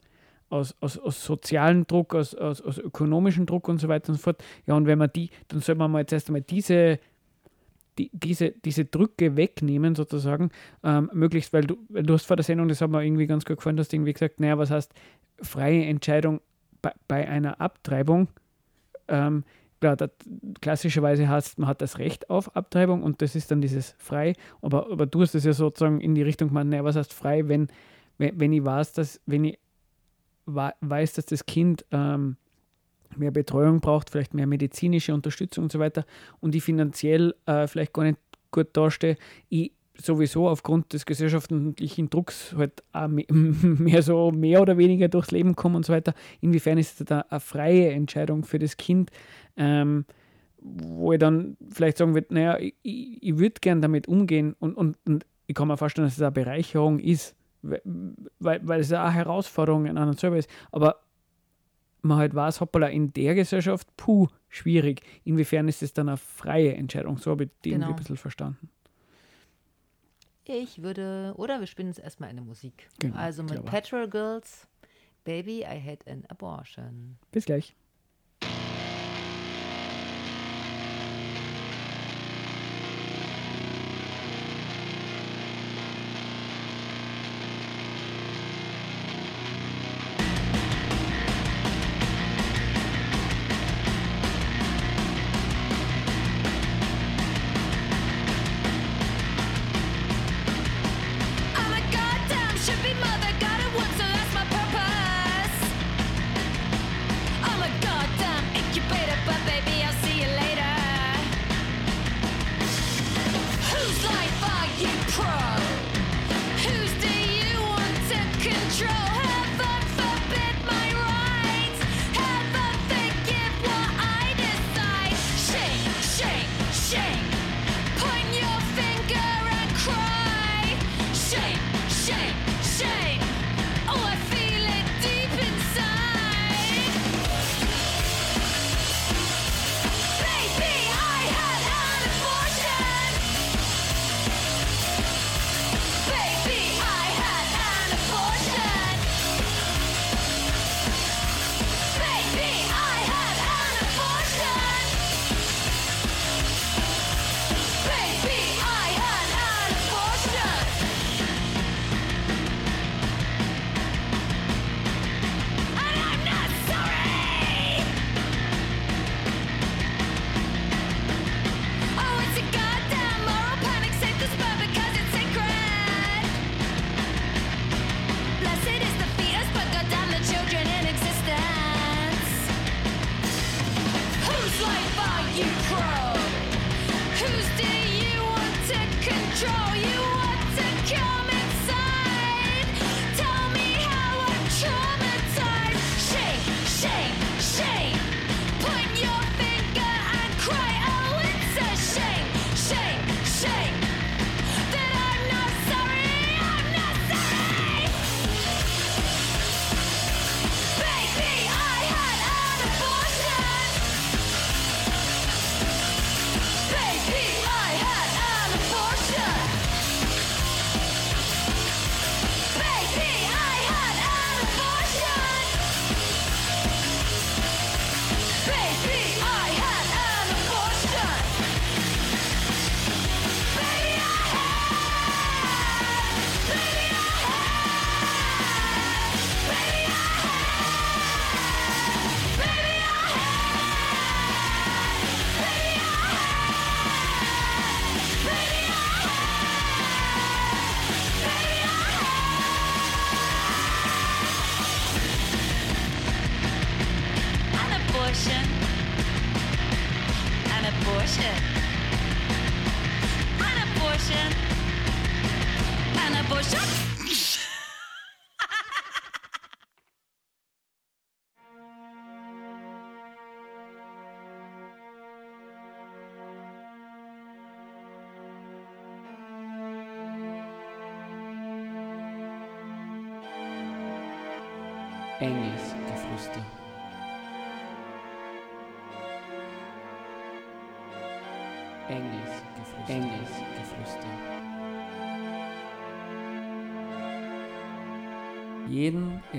[0.50, 4.22] aus, aus, aus sozialem Druck, aus, aus, aus ökonomischem Druck und so weiter und so
[4.22, 4.44] fort.
[4.66, 7.00] Ja, und wenn man die, dann soll man mal jetzt erst einmal diese,
[7.98, 10.52] die, diese, diese Drücke wegnehmen, sozusagen,
[10.84, 13.58] ähm, möglichst, weil du, du hast vor der Sendung, das hat mir irgendwie ganz gut
[13.58, 14.94] gefallen, du irgendwie gesagt, naja, was heißt
[15.42, 16.42] freie Entscheidung
[16.82, 18.28] bei, bei einer Abtreibung?
[19.08, 19.44] Ähm,
[19.80, 20.12] klar, das,
[20.62, 24.92] klassischerweise heißt, man hat das Recht auf Abtreibung und das ist dann dieses frei, aber,
[24.92, 27.68] aber du hast es ja sozusagen in die Richtung gemacht, naja, was heißt frei, wenn,
[28.18, 29.60] wenn, wenn ich weiß, dass, wenn ich
[30.46, 32.38] weiß, dass das Kind ähm,
[33.20, 36.06] mehr Betreuung braucht, vielleicht mehr medizinische Unterstützung und so weiter
[36.40, 38.18] und ich finanziell äh, vielleicht gar nicht
[38.52, 39.18] gut dastehe,
[39.50, 45.32] ich sowieso aufgrund des gesellschaftlichen Drucks halt auch me- mehr so mehr oder weniger durchs
[45.32, 46.14] Leben komme und so weiter.
[46.42, 49.12] Inwiefern ist das da eine freie Entscheidung für das Kind,
[49.56, 50.06] ähm,
[50.60, 54.98] wo ich dann vielleicht sagen würde, naja, ich, ich, würde gern damit umgehen und, und,
[55.06, 57.82] und ich kann mir vorstellen, dass es eine Bereicherung ist, weil,
[58.40, 60.50] weil es auch eine Herausforderung an einem selber ist.
[60.72, 60.98] Aber
[62.02, 65.02] man halt weiß, hoppala, in der Gesellschaft, puh, schwierig.
[65.24, 67.18] Inwiefern ist es dann eine freie Entscheidung?
[67.18, 67.90] So habe ich irgendwie Genau.
[67.90, 68.70] ein bisschen verstanden.
[70.46, 72.88] Ich würde, oder wir spielen jetzt erstmal eine Musik.
[73.00, 73.66] Genau, also mit.
[73.66, 74.66] Petrol Girls,
[75.26, 77.18] Baby, I had an abortion.
[77.32, 77.76] Bis gleich.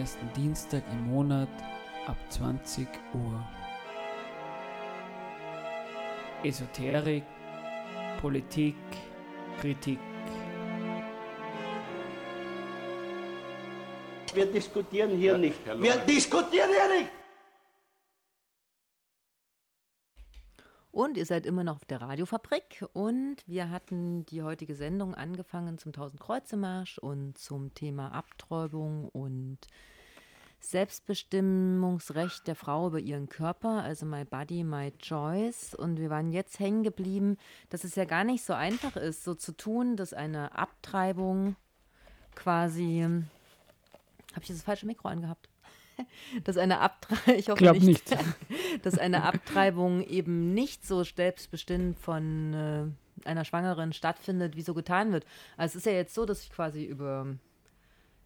[0.09, 1.51] Ersten Dienstag im Monat
[2.07, 3.47] ab 20 Uhr.
[6.43, 7.25] Esoterik,
[8.19, 8.77] Politik,
[9.61, 9.99] Kritik.
[14.33, 15.59] Wir diskutieren hier nicht.
[15.67, 17.13] Wir diskutieren hier nicht!
[20.91, 25.77] Und ihr seid immer noch auf der Radiofabrik und wir hatten die heutige Sendung angefangen
[25.77, 29.59] zum 1000 Kreuzemarsch und zum Thema Abtreibung und
[30.61, 35.75] Selbstbestimmungsrecht der Frau über ihren Körper, also My Body, My Choice.
[35.75, 37.37] Und wir waren jetzt hängen geblieben,
[37.71, 41.57] dass es ja gar nicht so einfach ist, so zu tun, dass eine Abtreibung
[42.35, 43.03] quasi.
[43.03, 45.49] Habe ich das falsche Mikro angehabt?
[46.45, 48.17] Dass eine Abtreibung, ich hoffe Glaub nicht,
[48.83, 55.11] dass eine Abtreibung eben nicht so selbstbestimmt von äh, einer Schwangeren stattfindet, wie so getan
[55.11, 55.27] wird.
[55.57, 57.27] Also es ist ja jetzt so, dass ich quasi über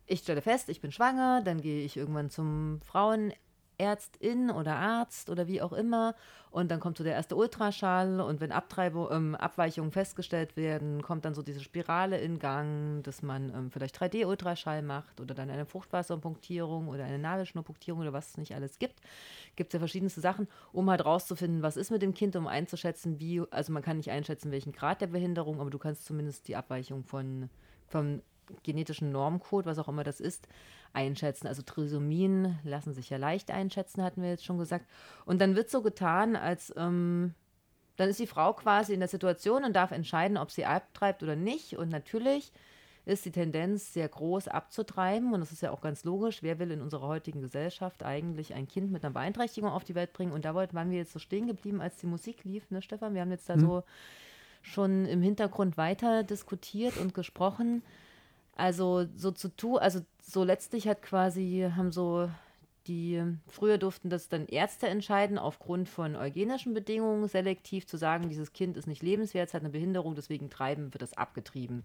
[0.06, 5.46] ich stelle fest, ich bin schwanger, dann gehe ich irgendwann zum Frauenärztin oder Arzt oder
[5.46, 6.14] wie auch immer
[6.50, 11.24] und dann kommt so der erste Ultraschall und wenn Abtreibung, ähm, Abweichungen festgestellt werden, kommt
[11.24, 15.64] dann so diese Spirale in Gang, dass man ähm, vielleicht 3D-Ultraschall macht oder dann eine
[15.64, 19.00] Fruchtwasserpunktierung oder eine Nabelschnurpunktierung oder was es nicht alles gibt.
[19.56, 23.18] Gibt es ja verschiedenste Sachen, um halt rauszufinden, was ist mit dem Kind, um einzuschätzen,
[23.18, 26.56] wie, also man kann nicht einschätzen, welchen Grad der Behinderung, aber du kannst zumindest die
[26.56, 27.48] Abweichung von
[27.88, 28.22] vom
[28.62, 30.48] genetischen Normcode, was auch immer das ist,
[30.92, 31.46] einschätzen.
[31.46, 34.86] Also Trisomien lassen sich ja leicht einschätzen, hatten wir jetzt schon gesagt.
[35.24, 37.34] Und dann wird so getan, als ähm,
[37.96, 41.36] dann ist die Frau quasi in der Situation und darf entscheiden, ob sie abtreibt oder
[41.36, 41.76] nicht.
[41.76, 42.52] Und natürlich
[43.04, 45.32] ist die Tendenz sehr groß abzutreiben.
[45.32, 46.42] Und das ist ja auch ganz logisch.
[46.42, 50.12] Wer will in unserer heutigen Gesellschaft eigentlich ein Kind mit einer Beeinträchtigung auf die Welt
[50.12, 50.32] bringen?
[50.32, 53.14] Und da waren wir jetzt so stehen geblieben, als die Musik lief, ne, Stefan?
[53.14, 53.60] Wir haben jetzt da Mhm.
[53.60, 53.82] so
[54.62, 57.82] schon im Hintergrund weiter diskutiert und gesprochen.
[58.54, 62.28] Also so zu tun, also so letztlich hat quasi, haben so
[62.86, 68.52] die, früher durften das dann Ärzte entscheiden, aufgrund von eugenischen Bedingungen selektiv zu sagen, dieses
[68.52, 71.84] Kind ist nicht lebenswert, es hat eine Behinderung, deswegen treiben wird das abgetrieben.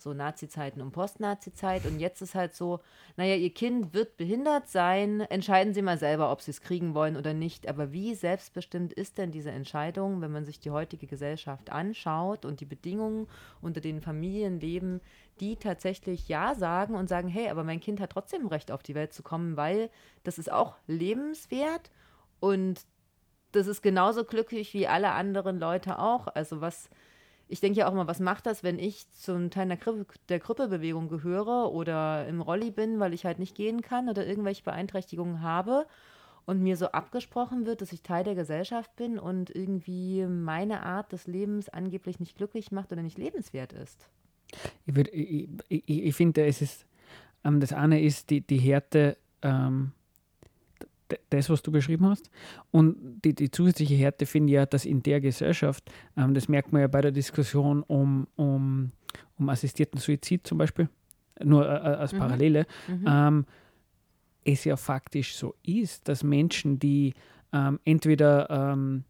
[0.00, 1.84] So Nazi-Zeiten und Post-Nazi-Zeit.
[1.84, 2.78] Und jetzt ist halt so,
[3.16, 7.16] naja, ihr Kind wird behindert sein, entscheiden Sie mal selber, ob Sie es kriegen wollen
[7.16, 7.66] oder nicht.
[7.66, 12.60] Aber wie selbstbestimmt ist denn diese Entscheidung, wenn man sich die heutige Gesellschaft anschaut und
[12.60, 13.26] die Bedingungen,
[13.60, 15.00] unter denen Familien leben,
[15.40, 18.94] die tatsächlich Ja sagen und sagen, hey, aber mein Kind hat trotzdem Recht auf die
[18.94, 19.90] Welt zu kommen, weil
[20.24, 21.90] das ist auch lebenswert
[22.40, 22.80] und
[23.52, 26.28] das ist genauso glücklich wie alle anderen Leute auch.
[26.28, 26.90] Also was,
[27.48, 30.40] ich denke ja auch mal, was macht das, wenn ich zum Teil der, Krippe, der
[30.40, 35.42] Krippebewegung gehöre oder im Rolli bin, weil ich halt nicht gehen kann oder irgendwelche Beeinträchtigungen
[35.42, 35.86] habe
[36.44, 41.12] und mir so abgesprochen wird, dass ich Teil der Gesellschaft bin und irgendwie meine Art
[41.12, 44.08] des Lebens angeblich nicht glücklich macht oder nicht lebenswert ist.
[44.86, 46.86] Ich, würd- ich, ich, ich, finde, es ist,
[47.44, 49.92] ähm, das eine ist die, die Härte, ähm,
[51.30, 52.30] das, was du beschrieben hast.
[52.70, 56.72] Und die, die zusätzliche Härte finde ich ja, dass in der Gesellschaft, ähm, das merkt
[56.72, 58.92] man ja bei der Diskussion um, um,
[59.38, 60.88] um assistierten Suizid zum Beispiel,
[61.42, 62.18] nur äh, äh, als Mhm.
[62.18, 63.04] Parallele, Mhm.
[63.06, 63.46] ähm,
[64.44, 67.14] es ja faktisch so ist, dass Menschen, die
[67.52, 69.04] ähm, entweder ähm,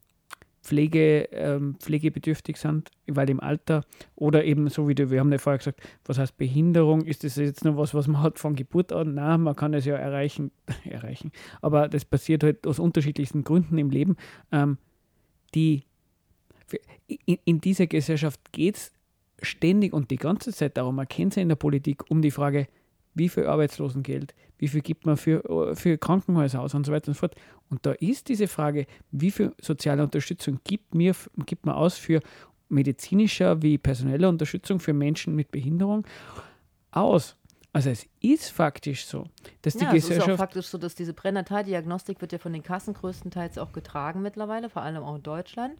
[0.69, 3.85] Pflege, ähm, pflegebedürftig sind, weil im Alter
[4.17, 7.07] oder eben so wie du, wir haben ja vorher gesagt, was heißt Behinderung?
[7.07, 9.15] Ist das jetzt nur was, was man hat von Geburt an?
[9.15, 10.51] Nein, man kann es ja erreichen,
[10.85, 11.33] erreichen.
[11.63, 14.17] Aber das passiert halt aus unterschiedlichsten Gründen im Leben.
[14.53, 14.77] Ähm,
[15.55, 15.85] die
[17.07, 18.93] in, in dieser Gesellschaft geht es
[19.41, 22.31] ständig und die ganze Zeit darum, man kennt es ja in der Politik, um die
[22.31, 22.69] Frage,
[23.19, 27.15] wie viel Arbeitslosengeld, wie viel gibt man für, für Krankenhäuser aus und so weiter und
[27.15, 27.35] so fort.
[27.71, 31.15] Und da ist diese Frage, wie viel soziale Unterstützung gibt, mir,
[31.47, 32.21] gibt man aus für
[32.69, 36.07] medizinischer wie personelle Unterstützung für Menschen mit Behinderung
[36.91, 37.37] aus.
[37.73, 39.27] Also es ist faktisch so,
[39.63, 42.53] dass die ja, es ist auch Gesellschaft faktisch so, dass diese Pränataldiagnostik wird ja von
[42.53, 45.75] den Kassen größtenteils auch getragen mittlerweile, vor allem auch in Deutschland.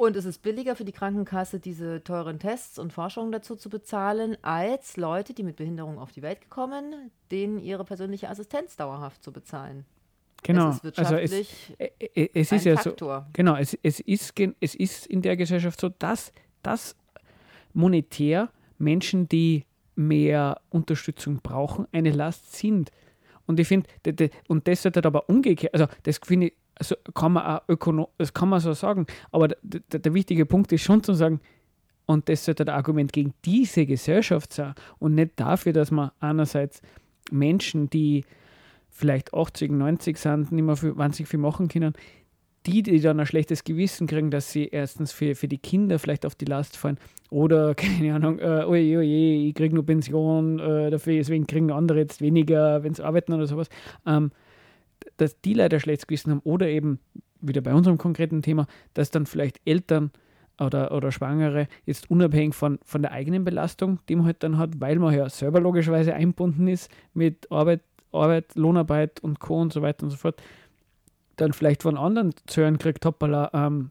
[0.00, 4.34] Und es ist billiger für die Krankenkasse, diese teuren Tests und Forschungen dazu zu bezahlen,
[4.40, 9.30] als Leute, die mit Behinderung auf die Welt kommen, denen ihre persönliche Assistenz dauerhaft zu
[9.30, 9.84] bezahlen.
[10.42, 13.28] genau, Es ist also es, wirtschaftlich äh, äh, es ein ist ja so, Faktor.
[13.34, 16.32] Genau, es, es, ist, es ist in der Gesellschaft so, dass,
[16.62, 16.96] dass
[17.74, 22.90] monetär Menschen, die mehr Unterstützung brauchen, eine Last sind.
[23.44, 23.86] Und ich finde,
[24.48, 28.32] und das sollte aber umgekehrt, also das finde ich, also kann man auch ökono das
[28.32, 31.40] kann man so sagen, aber der wichtige Punkt ist schon zu sagen,
[32.06, 36.82] und das sollte ein Argument gegen diese Gesellschaft sein und nicht dafür, dass man einerseits
[37.30, 38.24] Menschen, die
[38.88, 41.94] vielleicht 80, 90 sind, nicht mehr viel, wahnsinnig viel machen können,
[42.66, 46.26] die, die dann ein schlechtes Gewissen kriegen, dass sie erstens für, für die Kinder vielleicht
[46.26, 46.98] auf die Last fallen
[47.30, 52.00] oder, keine Ahnung, äh, oje, oje, ich kriege nur Pension äh, dafür, deswegen kriegen andere
[52.00, 53.68] jetzt weniger, wenn sie arbeiten oder sowas,
[54.06, 54.32] ähm,
[55.16, 56.98] dass die leider schlechtes Gewissen haben oder eben,
[57.40, 60.10] wieder bei unserem konkreten Thema, dass dann vielleicht Eltern
[60.58, 64.80] oder, oder Schwangere jetzt unabhängig von, von der eigenen Belastung, die man halt dann hat,
[64.80, 67.80] weil man ja selber logischerweise eingebunden ist mit Arbeit,
[68.12, 69.60] Arbeit, Lohnarbeit und Co.
[69.60, 70.42] und so weiter und so fort,
[71.36, 73.90] dann vielleicht von anderen zu hören kriegt, hoppala, ähm,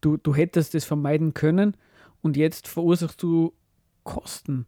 [0.00, 1.76] du, du hättest das vermeiden können
[2.22, 3.52] und jetzt verursachst du
[4.04, 4.66] Kosten.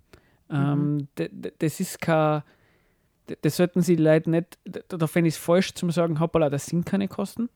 [0.51, 2.43] Ähm, d- das ist kein,
[3.43, 6.67] das sollten sie Leute nicht, d- da fände ich es falsch zum sagen, hoppala, das
[6.67, 7.49] sind keine Kosten.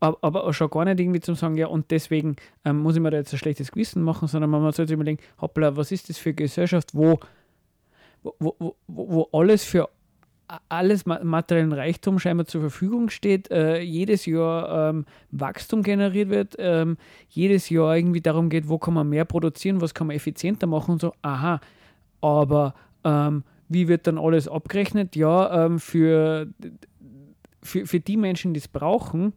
[0.00, 3.10] Aber, aber schon gar nicht irgendwie zum sagen, ja, und deswegen ähm, muss ich mir
[3.10, 6.18] da jetzt ein schlechtes Gewissen machen, sondern man sollte sich überlegen, hoppla, was ist das
[6.18, 7.18] für eine Gesellschaft, wo,
[8.22, 9.88] wo, wo, wo, alles für
[10.68, 16.54] alles ma- materiellen Reichtum scheinbar zur Verfügung steht, äh, jedes Jahr ähm, Wachstum generiert wird,
[16.58, 16.98] ähm,
[17.30, 20.92] jedes Jahr irgendwie darum geht, wo kann man mehr produzieren, was kann man effizienter machen
[20.92, 21.14] und so.
[21.22, 21.60] Aha,
[22.20, 22.74] aber
[23.04, 25.16] ähm, wie wird dann alles abgerechnet?
[25.16, 26.48] Ja, ähm, für,
[27.62, 29.32] für, für die Menschen, die es brauchen,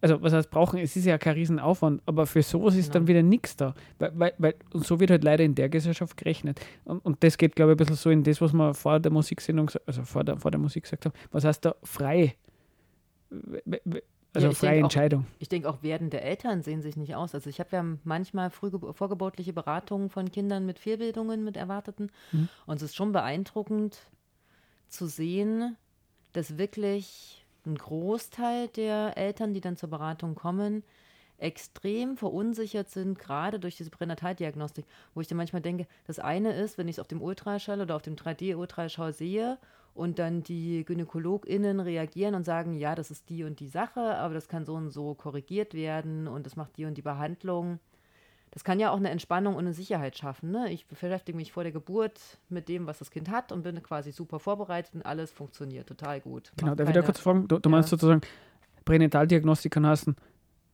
[0.00, 3.18] also was heißt brauchen, es ist ja kein Riesenaufwand, aber für sowas ist dann Genau.
[3.18, 3.74] wieder nichts da.
[3.98, 6.58] Weil, weil, weil, und so wird halt leider in der Gesellschaft gerechnet.
[6.84, 9.12] Und, und das geht, glaube ich, ein bisschen so in das, was wir vor der
[9.12, 11.14] Musiksendung, also vor der, vor der Musik gesagt haben.
[11.30, 12.34] Was heißt da frei?
[14.32, 15.26] Also Ja, freie denk auch- Entscheidung.
[15.40, 17.34] Ich denke, auch werdende Eltern sehen sich nicht aus.
[17.34, 22.10] Also ich habe ja manchmal frühge- vorgeburtliche Beratungen von Kindern mit Fehlbildungen, mit Erwarteten.
[22.30, 22.48] Mhm.
[22.66, 23.98] Und es ist schon beeindruckend
[24.88, 25.76] zu sehen,
[26.32, 30.84] dass wirklich ein Großteil der Eltern, die dann zur Beratung kommen,
[31.38, 36.76] extrem verunsichert sind, gerade durch diese Pränataldiagnostik, wo ich dann manchmal denke, das eine ist,
[36.78, 39.58] wenn ich es auf dem Ultraschall oder auf dem 3D-Ultraschall sehe
[39.94, 44.34] und dann die GynäkologInnen reagieren und sagen, ja, das ist die und die Sache, aber
[44.34, 47.80] das kann so und so korrigiert werden und das macht die und die Behandlung.
[48.52, 50.50] Das kann ja auch eine Entspannung und eine Sicherheit schaffen.
[50.50, 50.72] Ne?
[50.72, 54.10] Ich beschäftige mich vor der Geburt mit dem, was das Kind hat und bin quasi
[54.10, 56.52] super vorbereitet und alles funktioniert total gut.
[56.56, 57.46] Genau, darf ich da kurz fragen?
[57.46, 57.76] Du, du Ja.
[57.76, 58.22] meinst sozusagen,
[58.84, 60.16] Pränataldiagnostik kann heißen,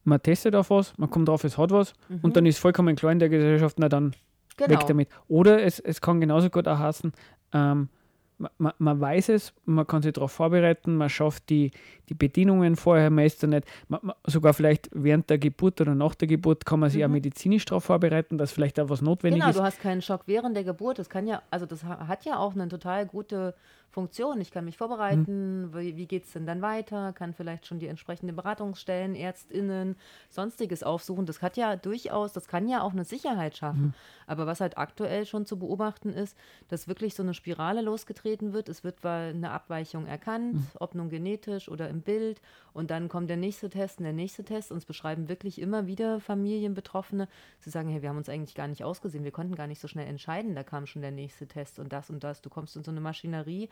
[0.05, 1.93] man testet auf was, man kommt drauf, es hat was
[2.23, 4.15] und dann ist vollkommen klar in der Gesellschaft, na dann
[4.57, 4.71] genau.
[4.71, 5.09] weg damit.
[5.29, 7.13] Oder es, es kann genauso gut auch heißen,
[7.53, 7.89] ähm,
[8.59, 11.71] man, man, weiß es, man kann sich darauf vorbereiten, man schafft die,
[12.09, 15.95] die Bedienungen vorher, man ist da nicht, man, man, sogar vielleicht während der Geburt oder
[15.95, 19.39] nach der Geburt kann man sich auch medizinisch darauf vorbereiten, dass vielleicht auch was notwendig
[19.39, 19.41] Mhm.
[19.45, 19.59] Genau, ist.
[19.59, 20.99] du hast keinen Schock während der Geburt.
[20.99, 23.55] Das kann ja, also das ha- hat ja auch eine total gute
[23.91, 24.41] Funktion.
[24.41, 27.87] Ich kann mich vorbereiten, wie, wie geht es denn dann weiter, kann vielleicht schon die
[27.87, 29.97] entsprechenden Beratungsstellen, ÄrztInnen,
[30.29, 31.25] sonstiges aufsuchen.
[31.25, 33.95] Das hat ja durchaus, das kann ja auch eine Sicherheit schaffen.
[34.27, 36.37] Aber was halt aktuell schon zu beobachten ist,
[36.69, 38.69] dass wirklich so eine Spirale losgetreten wird.
[38.69, 42.41] Es wird weil eine Abweichung erkannt, ob nun genetisch oder im Bild.
[42.73, 44.71] Und dann kommt der nächste Test und der nächste Test.
[44.71, 47.29] Und es beschreiben wirklich immer wieder Familienbetroffene.
[47.61, 49.25] Sie sagen, hey, wir haben uns eigentlich gar nicht ausgesehen.
[49.25, 50.55] Wir konnten gar nicht so schnell entscheiden.
[50.55, 52.43] Da kam schon der nächste Test und das und das.
[52.43, 53.71] Du kommst in so eine Maschinerie.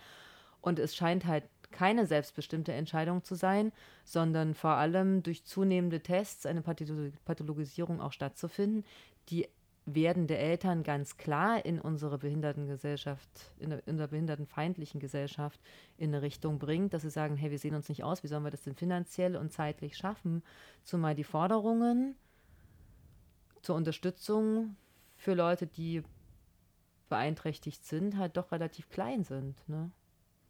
[0.61, 3.73] Und es scheint halt keine selbstbestimmte Entscheidung zu sein,
[4.05, 8.85] sondern vor allem durch zunehmende Tests eine Patholo- Pathologisierung auch stattzufinden,
[9.29, 9.49] die
[9.87, 13.29] werdende Eltern ganz klar in unsere Behindertengesellschaft,
[13.59, 15.61] in der, in der behindertenfeindlichen Gesellschaft
[15.99, 18.45] in eine Richtung bringt, dass sie sagen, hey, wir sehen uns nicht aus, wie sollen
[18.45, 20.43] wir das denn finanziell und zeitlich schaffen?
[20.85, 22.17] Zumal die Forderungen
[23.61, 24.77] zur Unterstützung
[25.17, 26.03] für Leute, die
[27.09, 29.57] beeinträchtigt sind, halt doch relativ klein sind.
[29.69, 29.91] Ne?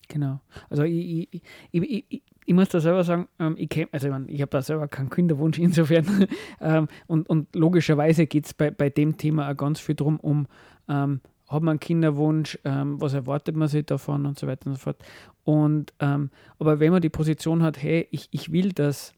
[0.08, 0.40] Genau.
[0.68, 1.42] Also ich, ich,
[1.72, 4.62] ich, ich, ich, muss da selber sagen, ähm, ich also ich, mein, ich habe da
[4.62, 6.26] selber keinen Kinderwunsch insofern.
[6.60, 10.46] ähm, und, und logischerweise geht es bei, bei dem Thema auch ganz viel darum, um
[10.88, 14.74] ähm, hat man einen Kinderwunsch, ähm, was erwartet man sich davon und so weiter und
[14.74, 15.02] so fort.
[15.44, 19.12] Und ähm, aber wenn man die Position hat, hey, ich, ich will, dass,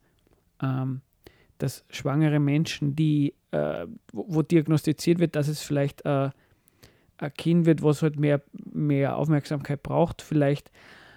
[0.61, 1.03] ähm,
[1.59, 6.31] dass schwangere Menschen, die äh, wo, wo diagnostiziert wird, dass es vielleicht äh,
[7.19, 8.43] ein Kind wird, was halt mehr,
[8.73, 10.71] mehr Aufmerksamkeit braucht, vielleicht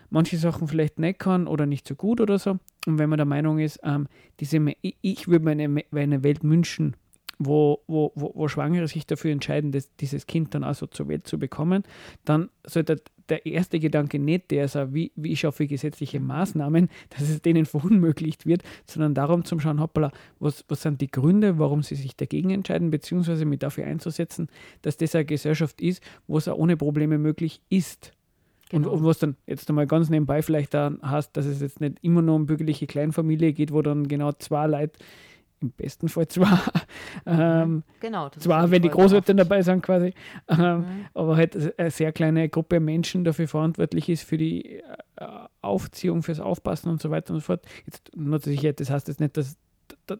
[0.09, 2.59] manche Sachen vielleicht nicht kann oder nicht so gut oder so.
[2.85, 4.07] Und wenn man der Meinung ist, ähm,
[4.39, 6.95] diese, ich, würde mir eine Welt wünschen,
[7.37, 11.27] wo, wo, wo, wo Schwangere sich dafür entscheiden, das, dieses Kind dann also zur Welt
[11.27, 11.83] zu bekommen,
[12.25, 17.21] dann sollte der erste Gedanke nicht der sein, wie, wie schaffe ich gesetzliche Maßnahmen, dass
[17.21, 21.83] es denen verunmöglicht wird, sondern darum zum Schauen, hoppala, was, was sind die Gründe, warum
[21.83, 24.49] sie sich dagegen entscheiden, beziehungsweise mit dafür einzusetzen,
[24.81, 28.11] dass das eine Gesellschaft ist, wo es auch ohne Probleme möglich ist.
[28.71, 28.93] Und, Genau.
[28.93, 32.21] und was dann jetzt einmal ganz nebenbei vielleicht dann heißt, dass es jetzt nicht immer
[32.21, 34.99] nur um bürgerliche Kleinfamilie geht, wo dann genau zwei Leute,
[35.61, 36.47] im besten Fall zwei,
[37.25, 38.29] ähm, Genau.
[38.29, 39.49] zwar, wenn die Großeltern oft.
[39.49, 40.13] dabei sind quasi,
[40.47, 40.85] ähm, Mhm.
[41.13, 44.81] aber halt eine sehr kleine Gruppe Menschen dafür verantwortlich ist für die äh,
[45.61, 47.65] Aufziehung, fürs Aufpassen und so weiter und so fort.
[47.85, 49.57] Jetzt zur Sicherheit, das heißt jetzt nicht, dass,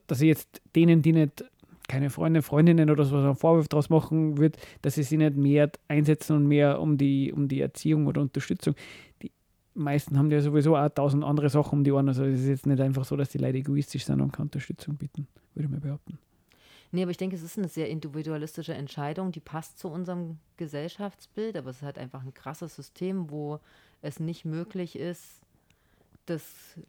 [0.08, 1.44] dass ich jetzt denen, die nicht
[1.88, 5.72] keine Freunde, Freundinnen oder so einen Vorwurf daraus machen würde, dass sie sich nicht mehr
[5.88, 8.76] einsetzen und mehr um die, um die Erziehung oder Unterstützung.
[9.24, 9.32] Die
[9.80, 12.08] meisten haben ja sowieso auch tausend andere Sachen um die Ohren.
[12.08, 14.96] Also es ist jetzt nicht einfach so, dass die Leute egoistisch sind und keine Unterstützung
[14.96, 16.20] bieten, würde ich mal behaupten.
[16.92, 21.56] Nee, aber ich denke, es ist eine sehr individualistische Entscheidung, die passt zu unserem Gesellschaftsbild,
[21.56, 23.60] aber es ist halt einfach ein krasses System, wo
[24.02, 25.42] es nicht möglich ist,
[26.26, 26.44] dass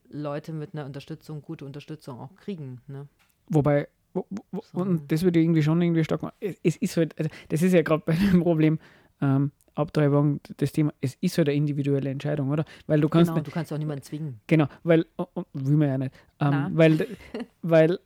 [0.09, 2.80] Leute mit einer Unterstützung gute Unterstützung auch kriegen.
[2.88, 3.09] Ne?
[3.49, 4.80] Wobei, wo, wo, So.
[4.80, 6.34] und das würde ich irgendwie schon irgendwie stark machen.
[6.41, 8.78] Es, es ist halt, also das ist ja gerade bei dem Problem,
[9.20, 12.64] ähm, Abtreibung, das Thema, es ist halt eine individuelle Entscheidung, oder?
[12.86, 14.40] Weil du kannst Genau, du kannst auch niemanden zwingen.
[14.46, 17.06] genau, weil, und, und will man ja nicht, ähm, weil,
[17.62, 17.98] weil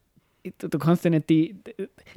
[0.58, 1.56] du, du kannst ja nicht die,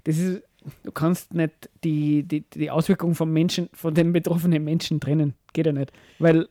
[0.03, 0.43] das ist,
[0.83, 5.33] du kannst nicht die, die, die Auswirkungen vom Menschen, von den betroffenen Menschen trennen.
[5.53, 5.91] Geht ja nicht.
[6.19, 6.49] Weil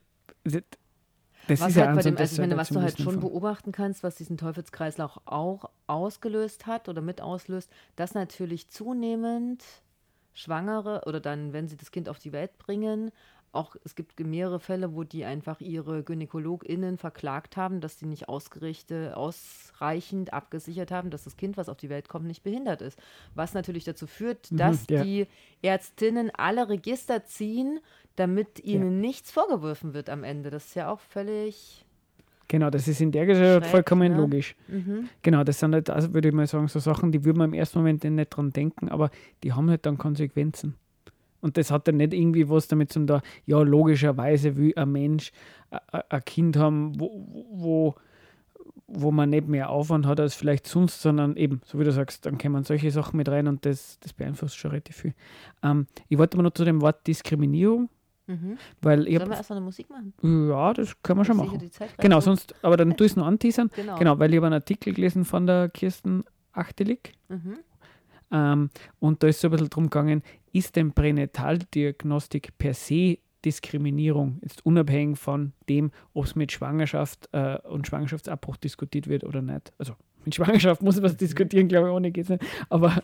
[1.49, 3.21] das was ist ja halt bei eins dem, also ich meine, was du halt schon
[3.21, 9.63] beobachten kannst, was diesen Teufelskreislauf auch ausgelöst hat oder mit auslöst, dass natürlich zunehmend
[10.37, 13.11] Schwangere oder dann, wenn sie das Kind auf die Welt bringen,
[13.53, 18.29] auch es gibt mehrere Fälle, wo die einfach ihre GynäkologInnen verklagt haben, dass sie nicht
[18.29, 22.99] ausgerichtet, ausreichend abgesichert haben, dass das Kind, was auf die Welt kommt, nicht behindert ist.
[23.35, 25.03] Was natürlich dazu führt, dass ja.
[25.03, 25.27] die
[25.63, 27.81] Ärztinnen alle Register ziehen,
[28.17, 30.51] damit ihnen nichts vorgeworfen wird am Ende.
[30.51, 31.86] Das ist ja auch völlig.
[32.49, 34.19] Genau, das ist in der Gesellschaft Schräg, vollkommen ne?
[34.19, 34.55] logisch.
[34.69, 35.09] Mhm.
[35.23, 37.55] Genau, das sind halt, also würde ich mal sagen, so Sachen, die würde man im
[37.55, 39.11] ersten Moment nicht dran denken, aber
[39.43, 40.75] die haben halt dann Konsequenzen.
[41.41, 44.91] Und das hat dann nicht irgendwie was damit zu tun, da, ja, logischerweise will ein
[44.93, 45.33] Mensch
[45.71, 47.95] a- a- ein Kind haben, wo, wo,
[48.89, 52.27] wo man nicht mehr Aufwand hat als vielleicht sonst, sondern eben, so wie du sagst,
[52.27, 55.15] dann kommen solche Sachen mit rein und das, das beeinflusst schon relativ viel.
[55.63, 57.89] Ähm, ich wollte aber noch zu dem Wort Diskriminierung,
[58.27, 58.59] Mhm.
[58.83, 60.13] weil ich Sollen wir erst eine Musik machen?
[60.49, 61.71] ja, das können wir schon machen.
[61.99, 63.71] Genau, sonst, aber dann tue ich es noch anteasern.
[63.77, 63.99] Genau.
[63.99, 67.13] Genau, weil ich habe einen Artikel gelesen von der Kirsten Achtelig.
[67.29, 67.59] Mhm.
[68.33, 70.23] Ähm, und da ist so ein bisschen drum gegangen,
[70.53, 77.59] ist denn Pränataldiagnostik per se Diskriminierung, jetzt unabhängig von dem, ob es mit Schwangerschaft äh,
[77.69, 79.73] und Schwangerschaftsabbruch diskutiert wird oder nicht.
[79.79, 79.95] Also
[80.27, 83.03] mit Schwangerschaft muss man was diskutieren, glaube ich, ohne geht es nicht, aber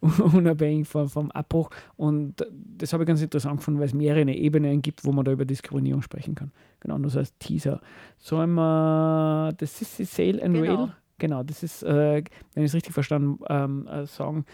[0.00, 1.70] unabhängig vom, vom Abbruch.
[1.96, 5.32] Und das habe ich ganz interessant gefunden, weil es mehrere Ebenen gibt, wo man da
[5.32, 6.50] über Diskriminierung sprechen kann.
[6.80, 7.80] Genau, nur so als Teaser.
[8.18, 10.74] Sollen wir das ist die Sale and Genau.
[10.74, 10.92] Rail?
[11.18, 14.44] Genau, das ist, äh, wenn ich es richtig verstanden ähm, äh, sagen,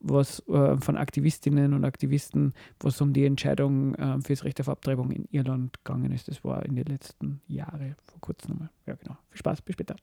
[0.00, 4.68] was äh, von Aktivistinnen und Aktivisten, was um die Entscheidung äh, für das Recht auf
[4.68, 6.28] Abtreibung in Irland gegangen ist.
[6.28, 8.70] Das war in den letzten Jahren, vor kurzem nochmal.
[8.86, 9.16] Ja, genau.
[9.30, 9.96] Viel Spaß, bis später.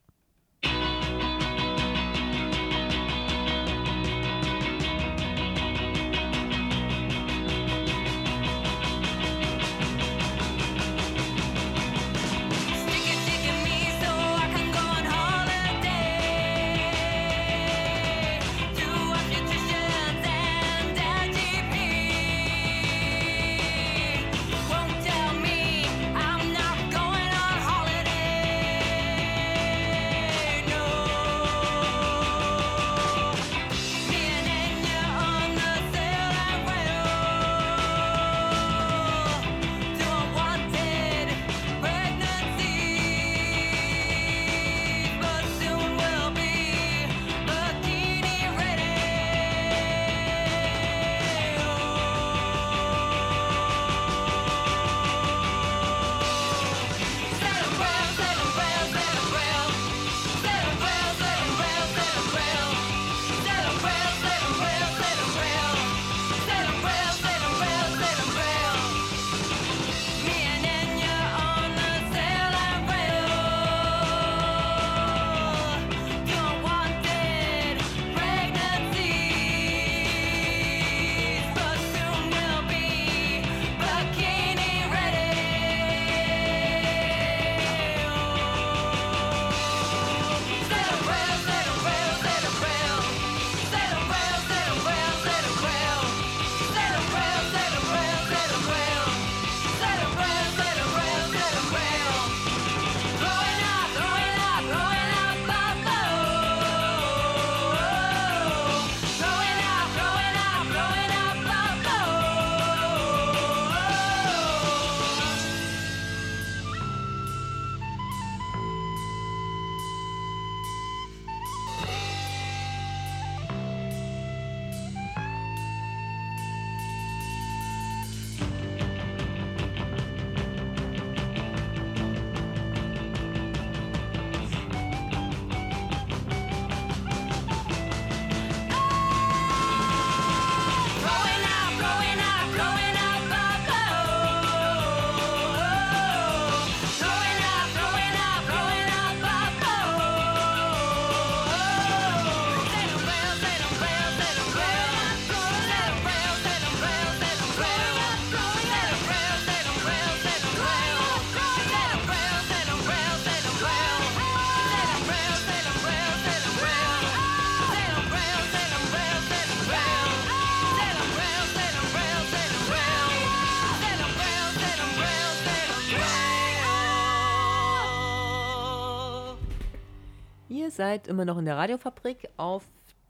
[180.78, 182.63] Seid immer noch in der Radiofabrik auf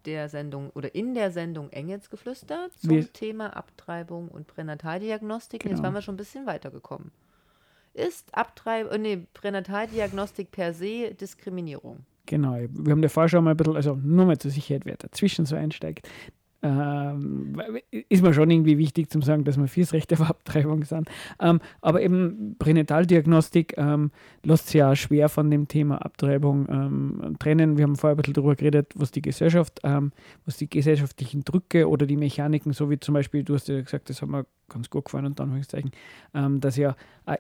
[0.06, 5.64] der Sendung oder in der Sendung Engelsgeflüster zum Wir- Thema Abtreibung und Pränataldiagnostik.
[5.64, 5.88] Und Jetzt Genau.
[5.88, 7.12] waren wir schon ein bisschen weitergekommen.
[7.94, 12.06] Ist Abtreibung, äh, nee, Pränataldiagnostik per se Diskriminierung?
[12.26, 15.46] Genau, wir haben davor schon mal ein bisschen, also nur mal zur Sicherheit, wer dazwischen
[15.46, 16.08] so einsteigt.
[16.64, 17.62] Ähm,
[18.10, 21.08] ist mir schon irgendwie wichtig zu sagen, dass wir fürs Recht auf Abtreibung sind.
[21.40, 24.12] Ähm, aber eben Pränataldiagnostik ähm,
[24.44, 27.78] lässt sich ja schwer von dem Thema Abtreibung ähm, trennen.
[27.78, 30.12] Wir haben vorher ein bisschen darüber geredet, was die Gesellschaft, ähm,
[30.46, 34.10] was die gesellschaftlichen Drücke oder die Mechaniken, so wie zum Beispiel, du hast ja gesagt,
[34.10, 35.92] das hat mir ganz gut gefallen, unter Anführungszeichen,
[36.34, 36.96] ähm, dass ja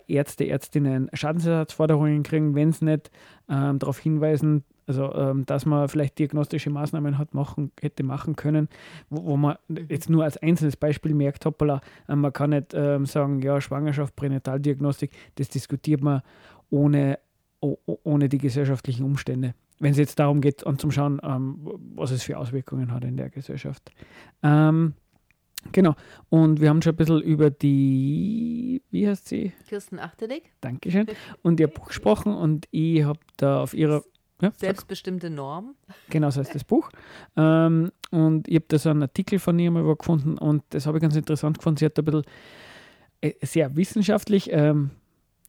[0.08, 3.10] Ärzte, Ärztinnen Schadensersatzforderungen kriegen, wenn es nicht
[3.48, 8.70] darauf hinweisen, also ähm, dass man vielleicht diagnostische Maßnahmen hat machen, hätte machen können,
[9.10, 9.58] wo, wo man
[9.90, 14.16] jetzt nur als einzelnes Beispiel merkt, hoppala, äh, man kann nicht ähm, sagen, ja, Schwangerschaft,
[14.16, 16.22] Pränataldiagnostik, das diskutiert man
[16.70, 17.20] ohne,
[17.60, 19.54] oh, oh- ohne die gesellschaftlichen Umstände.
[19.80, 21.60] Wenn es jetzt darum geht, anzuschauen, ähm,
[21.96, 23.92] was es für Auswirkungen hat in der Gesellschaft.
[24.42, 24.94] Ähm,
[25.72, 25.94] genau,
[26.30, 29.52] und wir haben schon ein bisschen über die, wie heißt sie?
[29.68, 31.06] Kirsten Achtelig, Dankeschön.
[31.44, 34.04] Und ihr Buch gesprochen und ich habe da auf ihrer.
[34.42, 35.76] Ja, selbstbestimmte Norm.
[36.10, 36.90] Genau, so heißt das Buch.
[37.36, 40.98] Ähm, und ich habe da so einen Artikel von ihr mal gefunden und das habe
[40.98, 41.78] ich ganz interessant gefunden.
[41.78, 42.24] Sie hat da ein bisschen
[43.22, 44.92] äh, sehr wissenschaftlich, ähm,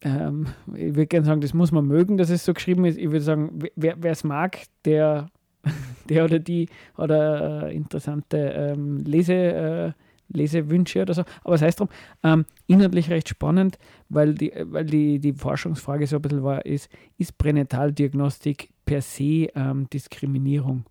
[0.01, 2.99] ähm, ich würde gerne sagen, das muss man mögen, dass es so geschrieben ist.
[2.99, 5.29] Ich würde sagen, wer es mag, der,
[6.09, 9.93] der oder die hat äh, interessante ähm, Lese, äh,
[10.29, 11.25] Lesewünsche oder so.
[11.43, 13.79] Aber es heißt darum, ähm, inhaltlich recht spannend,
[14.09, 19.49] weil die, weil die, die Forschungsfrage so ein bisschen war, ist, ist Pränataldiagnostik per se
[19.55, 20.87] ähm, Diskriminierung?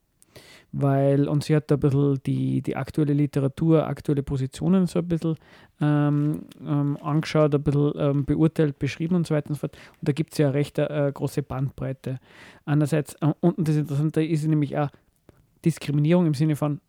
[0.71, 5.07] Weil, und sie hat da ein bisschen die, die aktuelle Literatur, aktuelle Positionen so ein
[5.07, 5.35] bisschen
[5.81, 9.75] ähm, ähm, angeschaut, ein bisschen ähm, beurteilt, beschrieben und so weiter und so fort.
[9.99, 12.19] Und da gibt es ja recht äh, große Bandbreite.
[12.65, 14.89] Einerseits, äh, und das Interessante ist nämlich auch
[15.65, 16.79] Diskriminierung im Sinne von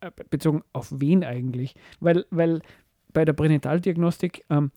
[0.00, 1.74] äh, bezogen auf wen eigentlich?
[2.00, 2.60] Weil, weil
[3.14, 4.72] bei der Pränataldiagnostik ähm,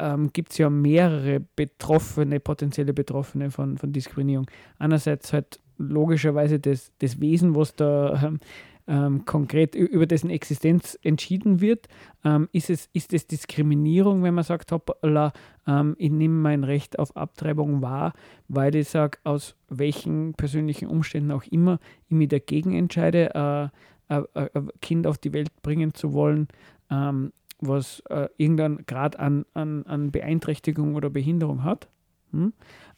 [0.00, 4.46] ähm, gibt es ja mehrere Betroffene, potenzielle Betroffene von, von Diskriminierung.
[4.78, 8.40] Einerseits halt logischerweise das, das Wesen, was da ähm,
[8.86, 11.88] ähm, konkret über dessen Existenz entschieden wird.
[12.24, 15.32] Ähm, ist, es, ist es Diskriminierung, wenn man sagt, hoppala,
[15.66, 18.12] ähm, ich nehme mein Recht auf Abtreibung wahr,
[18.48, 21.78] weil ich sage, aus welchen persönlichen Umständen auch immer
[22.08, 23.68] ich mich dagegen entscheide, äh,
[24.12, 26.48] ein ein- ein Kind auf die Welt bringen zu wollen,
[26.90, 31.88] ähm, was äh, irgendeinen Grad an, an, an Beeinträchtigung oder Behinderung hat.
[32.32, 32.52] Hm?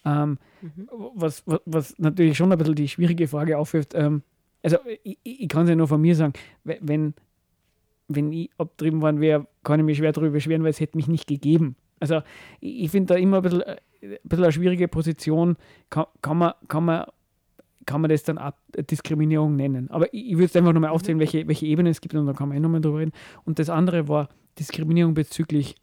[0.04, 0.88] Ähm, Mhm.
[1.14, 3.94] was, was, was natürlich schon ein bisschen die schwierige Frage aufwirft.
[3.94, 4.22] Ähm,
[4.62, 6.32] also ich, ich kann es ja nur von mir sagen,
[6.64, 7.12] we- wenn,
[8.08, 11.08] wenn ich abtrieben worden wäre, kann ich mich schwer darüber beschweren, weil es hätte mich
[11.08, 11.76] nicht gegeben.
[12.00, 12.22] Also
[12.60, 15.56] ich, ich finde da immer ein bisschen, äh, ein bisschen eine schwierige Position,
[15.90, 17.04] kann, kann, man, kann, man,
[17.84, 18.58] kann man das dann ab
[18.90, 19.90] Diskriminierung nennen.
[19.90, 22.34] Aber ich, ich würde es einfach nochmal aufzählen, welche, welche Ebenen es gibt und dann
[22.34, 23.12] kann man eh nochmal drüber reden.
[23.44, 25.76] Und das andere war Diskriminierung bezüglich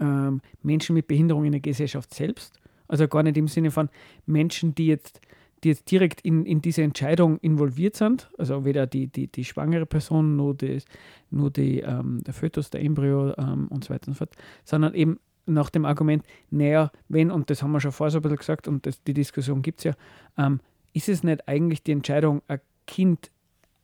[0.00, 2.54] ähm, Menschen mit Behinderung in der Gesellschaft selbst.
[2.86, 3.90] Also gar nicht im Sinne von
[4.26, 5.20] Menschen, die jetzt,
[5.62, 9.86] die jetzt direkt in, in diese Entscheidung involviert sind, also weder die, die, die schwangere
[9.86, 10.84] Person, nur, das,
[11.30, 14.34] nur die, ähm, der Fötus, der Embryo ähm, und so weiter und so fort,
[14.64, 18.22] sondern eben nach dem Argument, naja, wenn, und das haben wir schon vorher so ein
[18.22, 19.94] bisschen gesagt, und das, die Diskussion gibt es ja,
[20.36, 20.60] ähm,
[20.92, 23.30] ist es nicht eigentlich die Entscheidung, ein Kind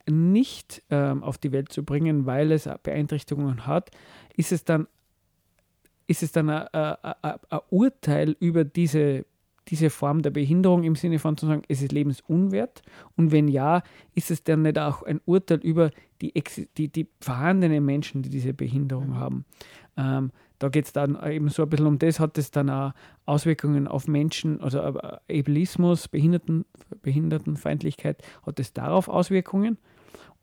[0.09, 3.91] nicht ähm, auf die Welt zu bringen, weil es Beeinträchtigungen hat,
[4.37, 4.87] ist es dann
[6.07, 6.97] ist es dann ein,
[7.71, 9.25] Urteil über diese,
[9.69, 12.83] diese Form der Behinderung im Sinne von zu sagen, es ist lebensunwert?
[13.17, 13.83] Und wenn ja,
[14.15, 15.91] ist es dann nicht auch ein Urteil über
[16.21, 16.33] die,
[16.77, 19.45] die, die vorhandenen Menschen, die diese Behinderung haben?
[19.97, 22.93] Ähm, da geht es dann eben so ein bisschen um das, hat es dann auch
[23.27, 26.65] Auswirkungen auf Menschen, also äh, Ableismus, Behinderten,
[27.03, 29.79] Behindertenfeindlichkeit, hat es darauf Auswirkungen?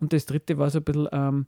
[0.01, 1.45] Und das dritte war so ein bisschen, ähm,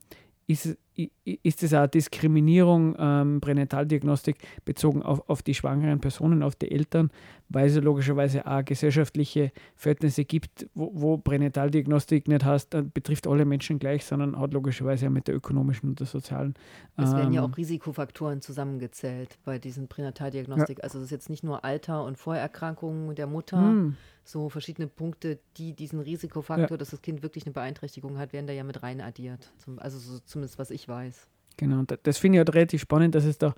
[0.48, 0.78] ist,
[1.24, 7.10] ist es auch Diskriminierung, ähm, Pränataldiagnostik bezogen auf, auf die schwangeren Personen, auf die Eltern,
[7.50, 13.28] weil es ja logischerweise auch gesellschaftliche Verhältnisse gibt, wo, wo Pränataldiagnostik nicht heißt, äh, betrifft
[13.28, 16.54] alle Menschen gleich, sondern hat logischerweise auch mit der ökonomischen und der sozialen.
[16.98, 20.84] Es werden ja ähm, auch Risikofaktoren zusammengezählt bei diesen Pränataldiagnostik.
[20.84, 25.40] Also es ist jetzt nicht nur Alter und Vorerkrankungen der Mutter, hm, so verschiedene Punkte,
[25.58, 29.02] die diesen Risikofaktor, dass das Kind wirklich eine Beeinträchtigung hat, werden da ja mit rein
[29.02, 29.52] addiert.
[29.78, 31.28] Also so, zumindest was ich weiß.
[31.58, 33.54] Genau, das finde ich halt relativ spannend, dass es da,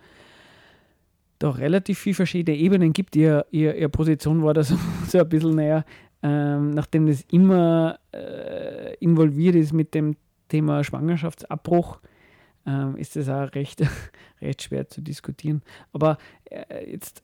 [1.39, 3.15] da relativ viele verschiedene Ebenen gibt.
[3.15, 5.85] Ihr, ihr, ihre Position war da so, so ein bisschen näher,
[6.23, 10.15] ähm, nachdem das immer äh, involviert ist mit dem
[10.49, 11.99] Thema Schwangerschaftsabbruch,
[12.65, 13.81] ähm, ist das auch recht,
[14.41, 15.61] recht schwer zu diskutieren.
[15.93, 17.21] Aber äh, jetzt,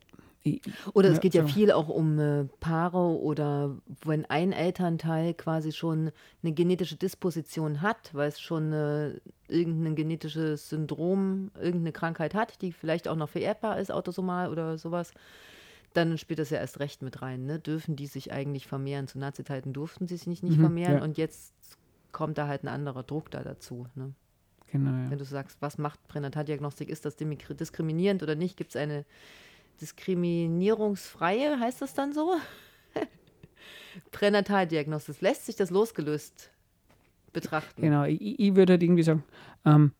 [0.94, 5.72] Oder es Ja, geht ja viel auch um äh, Paare oder wenn ein Elternteil quasi
[5.72, 6.12] schon
[6.44, 12.72] eine genetische Disposition hat, weil es schon äh, irgendein genetisches Syndrom, irgendeine Krankheit hat, die
[12.72, 15.14] vielleicht auch noch vererbbar ist, autosomal oder sowas,
[15.94, 17.46] dann spielt das ja erst recht mit rein.
[17.46, 17.60] Ne?
[17.60, 19.08] Dürfen die sich eigentlich vermehren?
[19.08, 21.02] Zu Nazi-Zeiten durften sie sich nicht, nicht Mhm, vermehren ja.
[21.02, 21.54] und jetzt
[22.12, 23.88] kommt da halt ein anderer Druck da dazu.
[23.96, 24.14] Ne?
[24.68, 25.10] genau, ja.
[25.10, 28.58] Wenn du sagst, was macht Pränataldiagnostik, ist das diskriminierend oder nicht?
[28.58, 29.06] Gibt es eine
[29.82, 32.36] diskriminierungsfreie, heißt das dann so?
[34.12, 36.52] Pränataldiagnostik, lässt sich das losgelöst
[37.34, 37.82] betrachten?
[37.82, 39.24] Genau, ich, ich- würde halt irgendwie sagen,
[39.66, 39.92] ähm,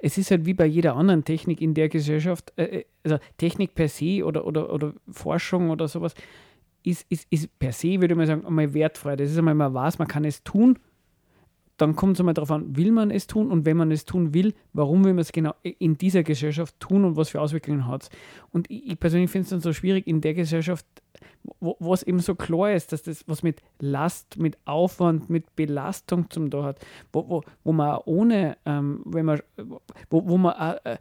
[0.00, 3.74] es ist halt wie bei jeder anderen Technik in der Gesellschaft, äh, äh, also Technik
[3.74, 6.14] per se oder, oder, oder Forschung oder sowas,
[6.82, 9.16] ist, ist, ist per se, würde mal sagen, einmal wertfrei.
[9.16, 10.78] Das ist einmal, man weiß, man kann es tun.
[11.76, 14.32] Dann kommt es einmal darauf an, will man es tun und wenn man es tun
[14.32, 18.04] will, warum will man es genau in dieser Gesellschaft tun und was für Auswirkungen hat
[18.04, 18.10] es.
[18.52, 20.86] Und ich, ich persönlich finde es dann so schwierig in der Gesellschaft,
[21.60, 25.56] wo, wo es eben so klar ist, dass das was mit Last, mit Aufwand, mit
[25.56, 26.78] Belastung zum da hat,
[27.12, 29.40] wo, wo, wo man ohne, ähm, wenn man,
[30.10, 30.98] wo, wo man auch, äh,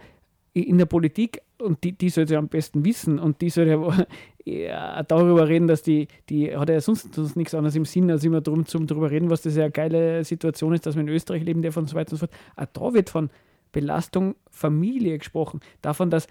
[0.54, 4.08] in der Politik, und die, die sollte ja am besten wissen, und die sollte
[4.46, 8.24] ja, darüber reden, dass die, die hat ja sonst, sonst nichts anderes im Sinn, als
[8.24, 11.10] immer drum zum drüber reden, was das ja eine geile Situation ist, dass wir in
[11.10, 12.32] Österreich leben darf und so weiter und so fort.
[12.56, 13.30] Auch da wird von
[13.72, 16.28] Belastung Familie gesprochen, davon, dass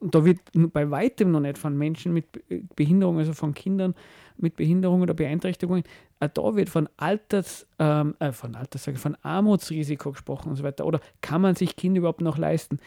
[0.00, 0.40] und da wird
[0.72, 3.94] bei weitem noch nicht von Menschen mit Be- Behinderung, also von Kindern
[4.36, 5.84] mit Behinderung oder Beeinträchtigungen,
[6.18, 10.86] da wird von Alters, ähm, äh, von Alters, von Armutsrisiko gesprochen und so weiter.
[10.86, 12.78] Oder kann man sich Kinder überhaupt noch leisten?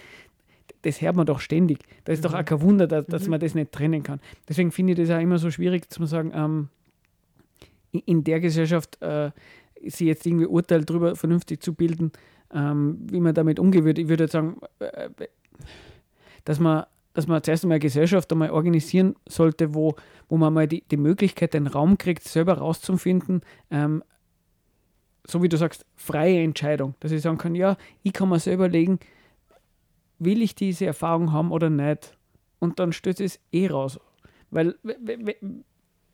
[0.86, 1.80] Das hört man doch ständig.
[2.04, 4.20] Das ist doch auch kein Wunder, dass, dass man das nicht trennen kann.
[4.48, 6.70] Deswegen finde ich das auch immer so schwierig zu sagen, ähm,
[8.06, 9.32] in- der Gesellschaft äh,
[9.82, 12.12] sich jetzt irgendwie Urteil darüber vernünftig zu bilden,
[12.54, 14.02] ähm, wie man damit umgehen würde.
[14.02, 15.10] Ich würde sagen, äh,
[16.44, 19.96] dass man, dass man zuerst einmal eine Gesellschaft einmal organisieren sollte, wo,
[20.30, 24.04] wo man mal die, die Möglichkeit, den Raum kriegt, selber rauszufinden, ähm,
[25.28, 28.68] so wie du sagst, freie Entscheidung, dass ich sagen kann, ja, ich kann mir selber
[28.70, 29.00] legen,
[30.20, 32.18] will ich diese Erfahrung haben oder nicht?
[32.60, 34.00] Und dann stößt es eh raus.
[34.52, 35.64] Weil we- we- we-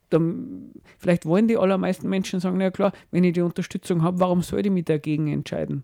[0.09, 4.41] dann, vielleicht wollen die allermeisten Menschen sagen, na klar, wenn ich die Unterstützung habe, warum
[4.41, 5.83] soll ich mich dagegen entscheiden?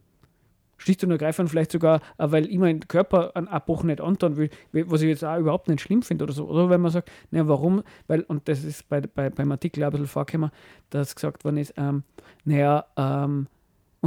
[0.80, 4.50] Schlicht und ergreifend vielleicht sogar, äh, weil ich meinen Körper einen Abbruch nicht antun will,
[4.74, 6.48] was ich jetzt auch überhaupt nicht schlimm finde oder so.
[6.48, 7.82] Oder wenn man sagt, naja, warum?
[8.08, 10.52] Weil, und das ist bei, bei, beim Artikel auch ein bisschen vorgekommen,
[10.90, 12.04] dass gesagt worden ist, ähm,
[12.46, 13.48] naja, ähm,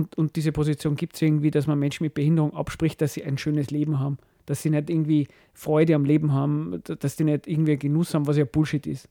[0.00, 3.24] und, und diese Position gibt es irgendwie, dass man Menschen mit Behinderung abspricht, dass sie
[3.24, 7.46] ein schönes Leben haben, dass sie nicht irgendwie Freude am Leben haben, dass die nicht
[7.46, 9.08] irgendwie Genuss haben, was ja Bullshit ist.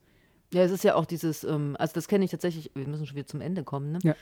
[0.51, 3.15] Ja, es ist ja auch dieses, ähm, also das kenne ich tatsächlich, wir müssen schon
[3.15, 3.99] wieder zum Ende kommen, ne?
[4.03, 4.15] Ja.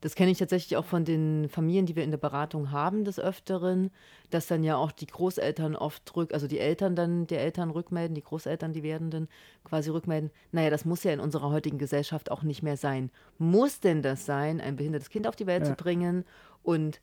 [0.00, 3.18] Das kenne ich tatsächlich auch von den Familien, die wir in der Beratung haben, des
[3.20, 3.90] Öfteren,
[4.30, 8.14] dass dann ja auch die Großeltern oft rück, also die Eltern dann der Eltern rückmelden,
[8.14, 9.28] die Großeltern, die Werdenden
[9.64, 13.10] quasi rückmelden, naja, das muss ja in unserer heutigen Gesellschaft auch nicht mehr sein.
[13.38, 15.68] Muss denn das sein, ein behindertes Kind auf die Welt Ja.
[15.70, 16.24] zu bringen
[16.62, 17.00] und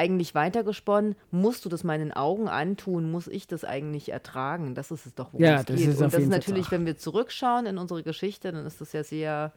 [0.00, 4.74] eigentlich weitergesponnen, musst du das meinen Augen antun, muss ich das eigentlich ertragen?
[4.74, 5.88] Das ist es doch, worum Ja, es das geht.
[5.88, 6.70] ist Und das ist Fall natürlich, so.
[6.72, 9.52] wenn wir zurückschauen in unsere Geschichte, dann ist das ja sehr,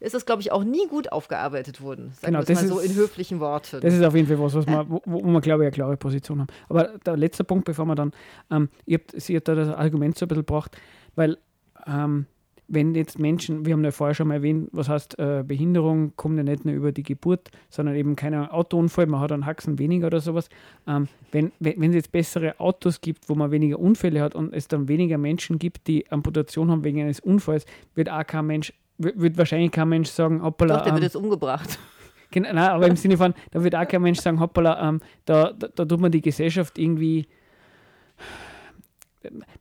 [0.00, 2.12] ist das, glaube ich, auch nie gut aufgearbeitet worden.
[2.20, 3.80] Sagen Genau, das mal so ist- in höflichen Worten.
[3.80, 5.96] Das ist auf jeden Fall was, was man, wo, wo wir, glaube ich, eine klare
[5.96, 6.48] Position haben.
[6.68, 8.12] Aber der letzte Punkt, bevor wir dann,
[8.50, 10.76] ähm, ihr habt, sie hat da das Argument so ein bisschen gebracht,
[11.14, 11.38] weil
[11.86, 12.26] ähm,
[12.68, 16.36] wenn jetzt Menschen, wir haben ja vorher schon mal erwähnt, was heißt äh, Behinderung, kommt
[16.36, 20.08] ja nicht nur über die Geburt, sondern eben kein Autounfall, man hat einen Haxen weniger
[20.08, 20.48] oder sowas.
[20.86, 24.52] Ähm, wenn wenn wenn es jetzt bessere Autos gibt, wo man weniger Unfälle hat und
[24.52, 28.72] es dann weniger Menschen gibt, die Amputation haben wegen eines Unfalls, wird auch kein Mensch,
[28.98, 31.78] wird, wird wahrscheinlich kein Mensch sagen, hoppala, Doch, der ähm, wird jetzt umgebracht.
[32.32, 35.52] Genau, nein, aber im Sinne von, da wird auch kein Mensch sagen, hoppala, ähm, da,
[35.52, 37.28] da, da tut man die Gesellschaft irgendwie,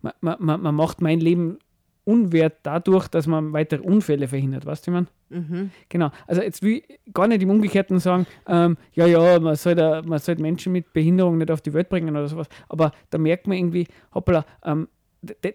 [0.02, 1.60] man, man man macht mein Leben
[2.06, 5.08] unwert dadurch, dass man weitere Unfälle verhindert, weißt du, mein?
[5.30, 5.72] Mhm.
[5.90, 9.76] Genau, also jetzt will ich gar nicht im Umgekehrten sagen, ähm, ja, ja, man soll,
[9.76, 13.18] da, man soll Menschen mit Behinderung nicht auf die Welt bringen oder sowas, aber da
[13.18, 14.88] merkt man irgendwie, hoppala, ähm,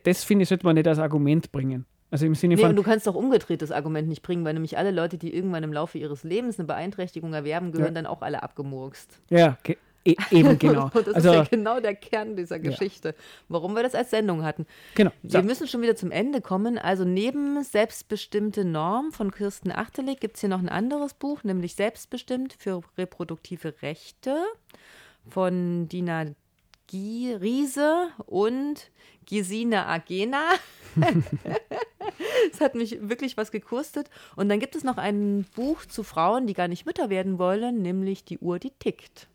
[0.04, 1.86] das finde ich, sollte man nicht als Argument bringen.
[2.10, 4.54] Also im Sinne Nee, von, und du kannst doch umgedreht das Argument nicht bringen, weil
[4.54, 8.22] nämlich alle Leute, die irgendwann im Laufe ihres Lebens eine Beeinträchtigung erwerben, gehören dann auch
[8.22, 9.20] alle abgemurkst.
[9.30, 10.90] ja, ge- e eben genau.
[10.92, 13.14] Das also, ist ja genau der Kern dieser Geschichte,
[13.48, 14.66] warum wir das als Sendung hatten.
[14.94, 15.10] genau.
[15.22, 15.34] So.
[15.34, 16.78] Wir müssen schon wieder zum Ende kommen.
[16.78, 21.74] Also neben Selbstbestimmte Norm von Kirsten Achtelig gibt es hier noch ein anderes Buch, nämlich
[21.74, 24.36] Selbstbestimmt für reproduktive Rechte
[25.28, 26.26] von Dina
[26.86, 28.90] Gie Riese und
[29.26, 30.50] Gesine Agena.
[32.52, 34.10] Es hat mich wirklich was gekurstet.
[34.36, 37.82] Und dann gibt es noch ein Buch zu Frauen, die gar nicht Mütter werden wollen,
[37.82, 39.28] nämlich Die Uhr, die tickt.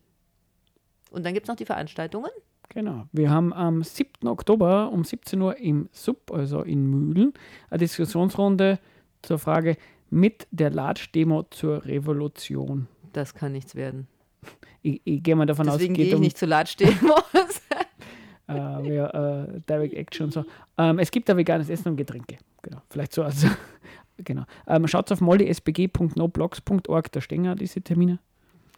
[1.10, 2.30] Und dann gibt es noch die Veranstaltungen.
[2.68, 3.06] Genau.
[3.12, 4.28] Wir haben am 7.
[4.28, 7.32] Oktober um 17 Uhr im Sub, also in Mühlen,
[7.70, 8.78] eine Diskussionsrunde
[9.22, 9.76] zur Frage
[10.10, 12.88] mit der Large-Demo zur Revolution.
[13.12, 14.08] Das kann nichts werden.
[14.82, 17.22] Ich, ich gehe mal davon aus, Deswegen es gehe geht ich um nicht zu Latsch-Demos.
[18.48, 20.44] äh, ja, äh, Direct Action und so.
[20.78, 22.38] Ähm, es gibt da veganes Essen und Getränke.
[22.62, 22.82] Genau.
[22.90, 23.46] Vielleicht so als.
[24.18, 24.44] genau.
[24.66, 28.18] Ähm, Schaut auf mollysbg.noblogs.org, da stehen ja diese Termine.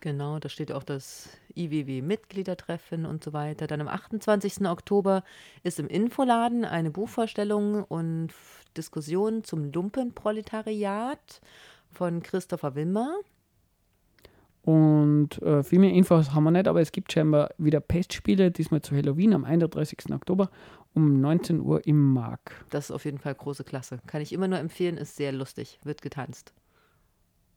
[0.00, 3.66] Genau, da steht auch das IWW-Mitgliedertreffen und so weiter.
[3.66, 4.66] Dann am 28.
[4.66, 5.24] Oktober
[5.64, 8.28] ist im Infoladen eine Buchvorstellung und
[8.76, 11.40] Diskussion zum Lumpenproletariat
[11.90, 13.12] von Christopher Wimmer.
[14.62, 18.82] Und äh, viel mehr Infos haben wir nicht, aber es gibt scheinbar wieder Pestspiele, diesmal
[18.82, 20.12] zu Halloween am 31.
[20.12, 20.50] Oktober
[20.94, 22.64] um 19 Uhr im Mark.
[22.70, 24.00] Das ist auf jeden Fall große Klasse.
[24.06, 26.52] Kann ich immer nur empfehlen, ist sehr lustig, wird getanzt.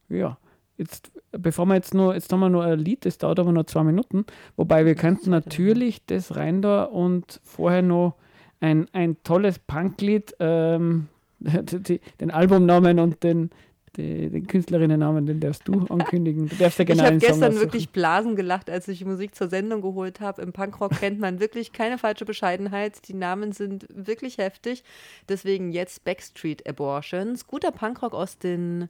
[0.09, 0.37] Ja,
[0.77, 3.67] jetzt, bevor wir jetzt nur, jetzt haben wir nur ein Lied, das dauert aber nur
[3.67, 8.15] zwei Minuten, wobei wir könnten natürlich das rein da und vorher noch
[8.59, 11.07] ein, ein tolles Punklied, ähm,
[11.39, 13.49] den Albumnamen und den,
[13.97, 16.47] die, den Künstlerinnennamen, den darfst du ankündigen.
[16.47, 19.49] Du darfst ja genau ich habe gestern wirklich Blasen gelacht, als ich die Musik zur
[19.49, 20.41] Sendung geholt habe.
[20.41, 23.07] Im Punkrock kennt man wirklich keine falsche Bescheidenheit.
[23.07, 24.83] Die Namen sind wirklich heftig.
[25.27, 27.47] Deswegen jetzt Backstreet Abortions.
[27.47, 28.89] Guter Punkrock aus, den,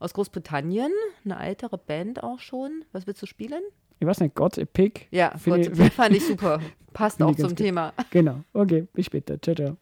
[0.00, 0.92] aus Großbritannien.
[1.24, 2.84] Eine ältere Band auch schon.
[2.92, 3.62] Was willst du spielen?
[4.00, 5.06] Ich weiß nicht, God's Epic.
[5.10, 6.60] Ja, Finde Gott, ich- den fand ich super.
[6.92, 7.56] Passt auch zum gut.
[7.58, 7.92] Thema.
[8.10, 9.40] Genau, okay, bis später.
[9.40, 9.76] Ciao, ciao.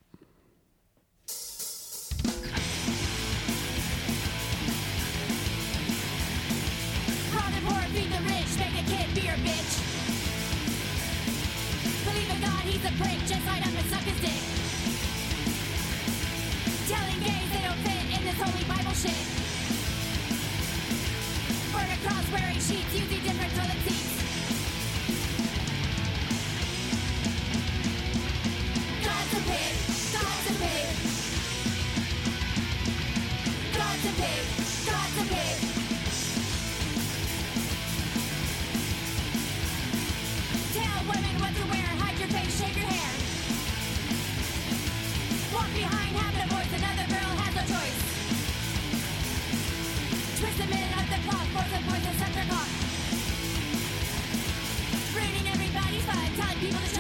[7.33, 9.73] Proud and poor, feed the rich, make a kid be your bitch.
[12.07, 14.43] Believe in God, he's a prick, just light up and suck his dick.
[16.89, 19.36] Telling gays they don't fit in this holy Bible shit.
[21.77, 23.45] Burn a cross wearing a a
[35.19, 35.49] a a.
[40.73, 43.13] Tell women what to wear, hide your face, your hair.
[45.53, 48.01] Walk behind, having a voice, another girl has no choice.
[50.41, 51.06] Twist a minute
[55.17, 56.96] Raining everybody's fine, telling people to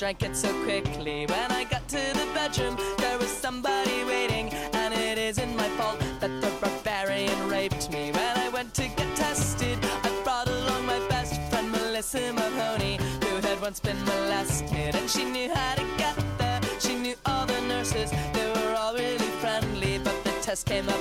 [0.00, 1.26] drank it so quickly.
[1.26, 4.48] When I got to the bedroom, there was somebody waiting.
[4.72, 8.10] And it isn't my fault that the barbarian raped me.
[8.10, 13.46] When I went to get tested, I brought along my best friend, Melissa Mahoney, who
[13.46, 14.94] had once been molested.
[14.94, 18.10] And she knew how to get there, she knew all the nurses.
[18.32, 20.99] They were all really friendly, but the test came up.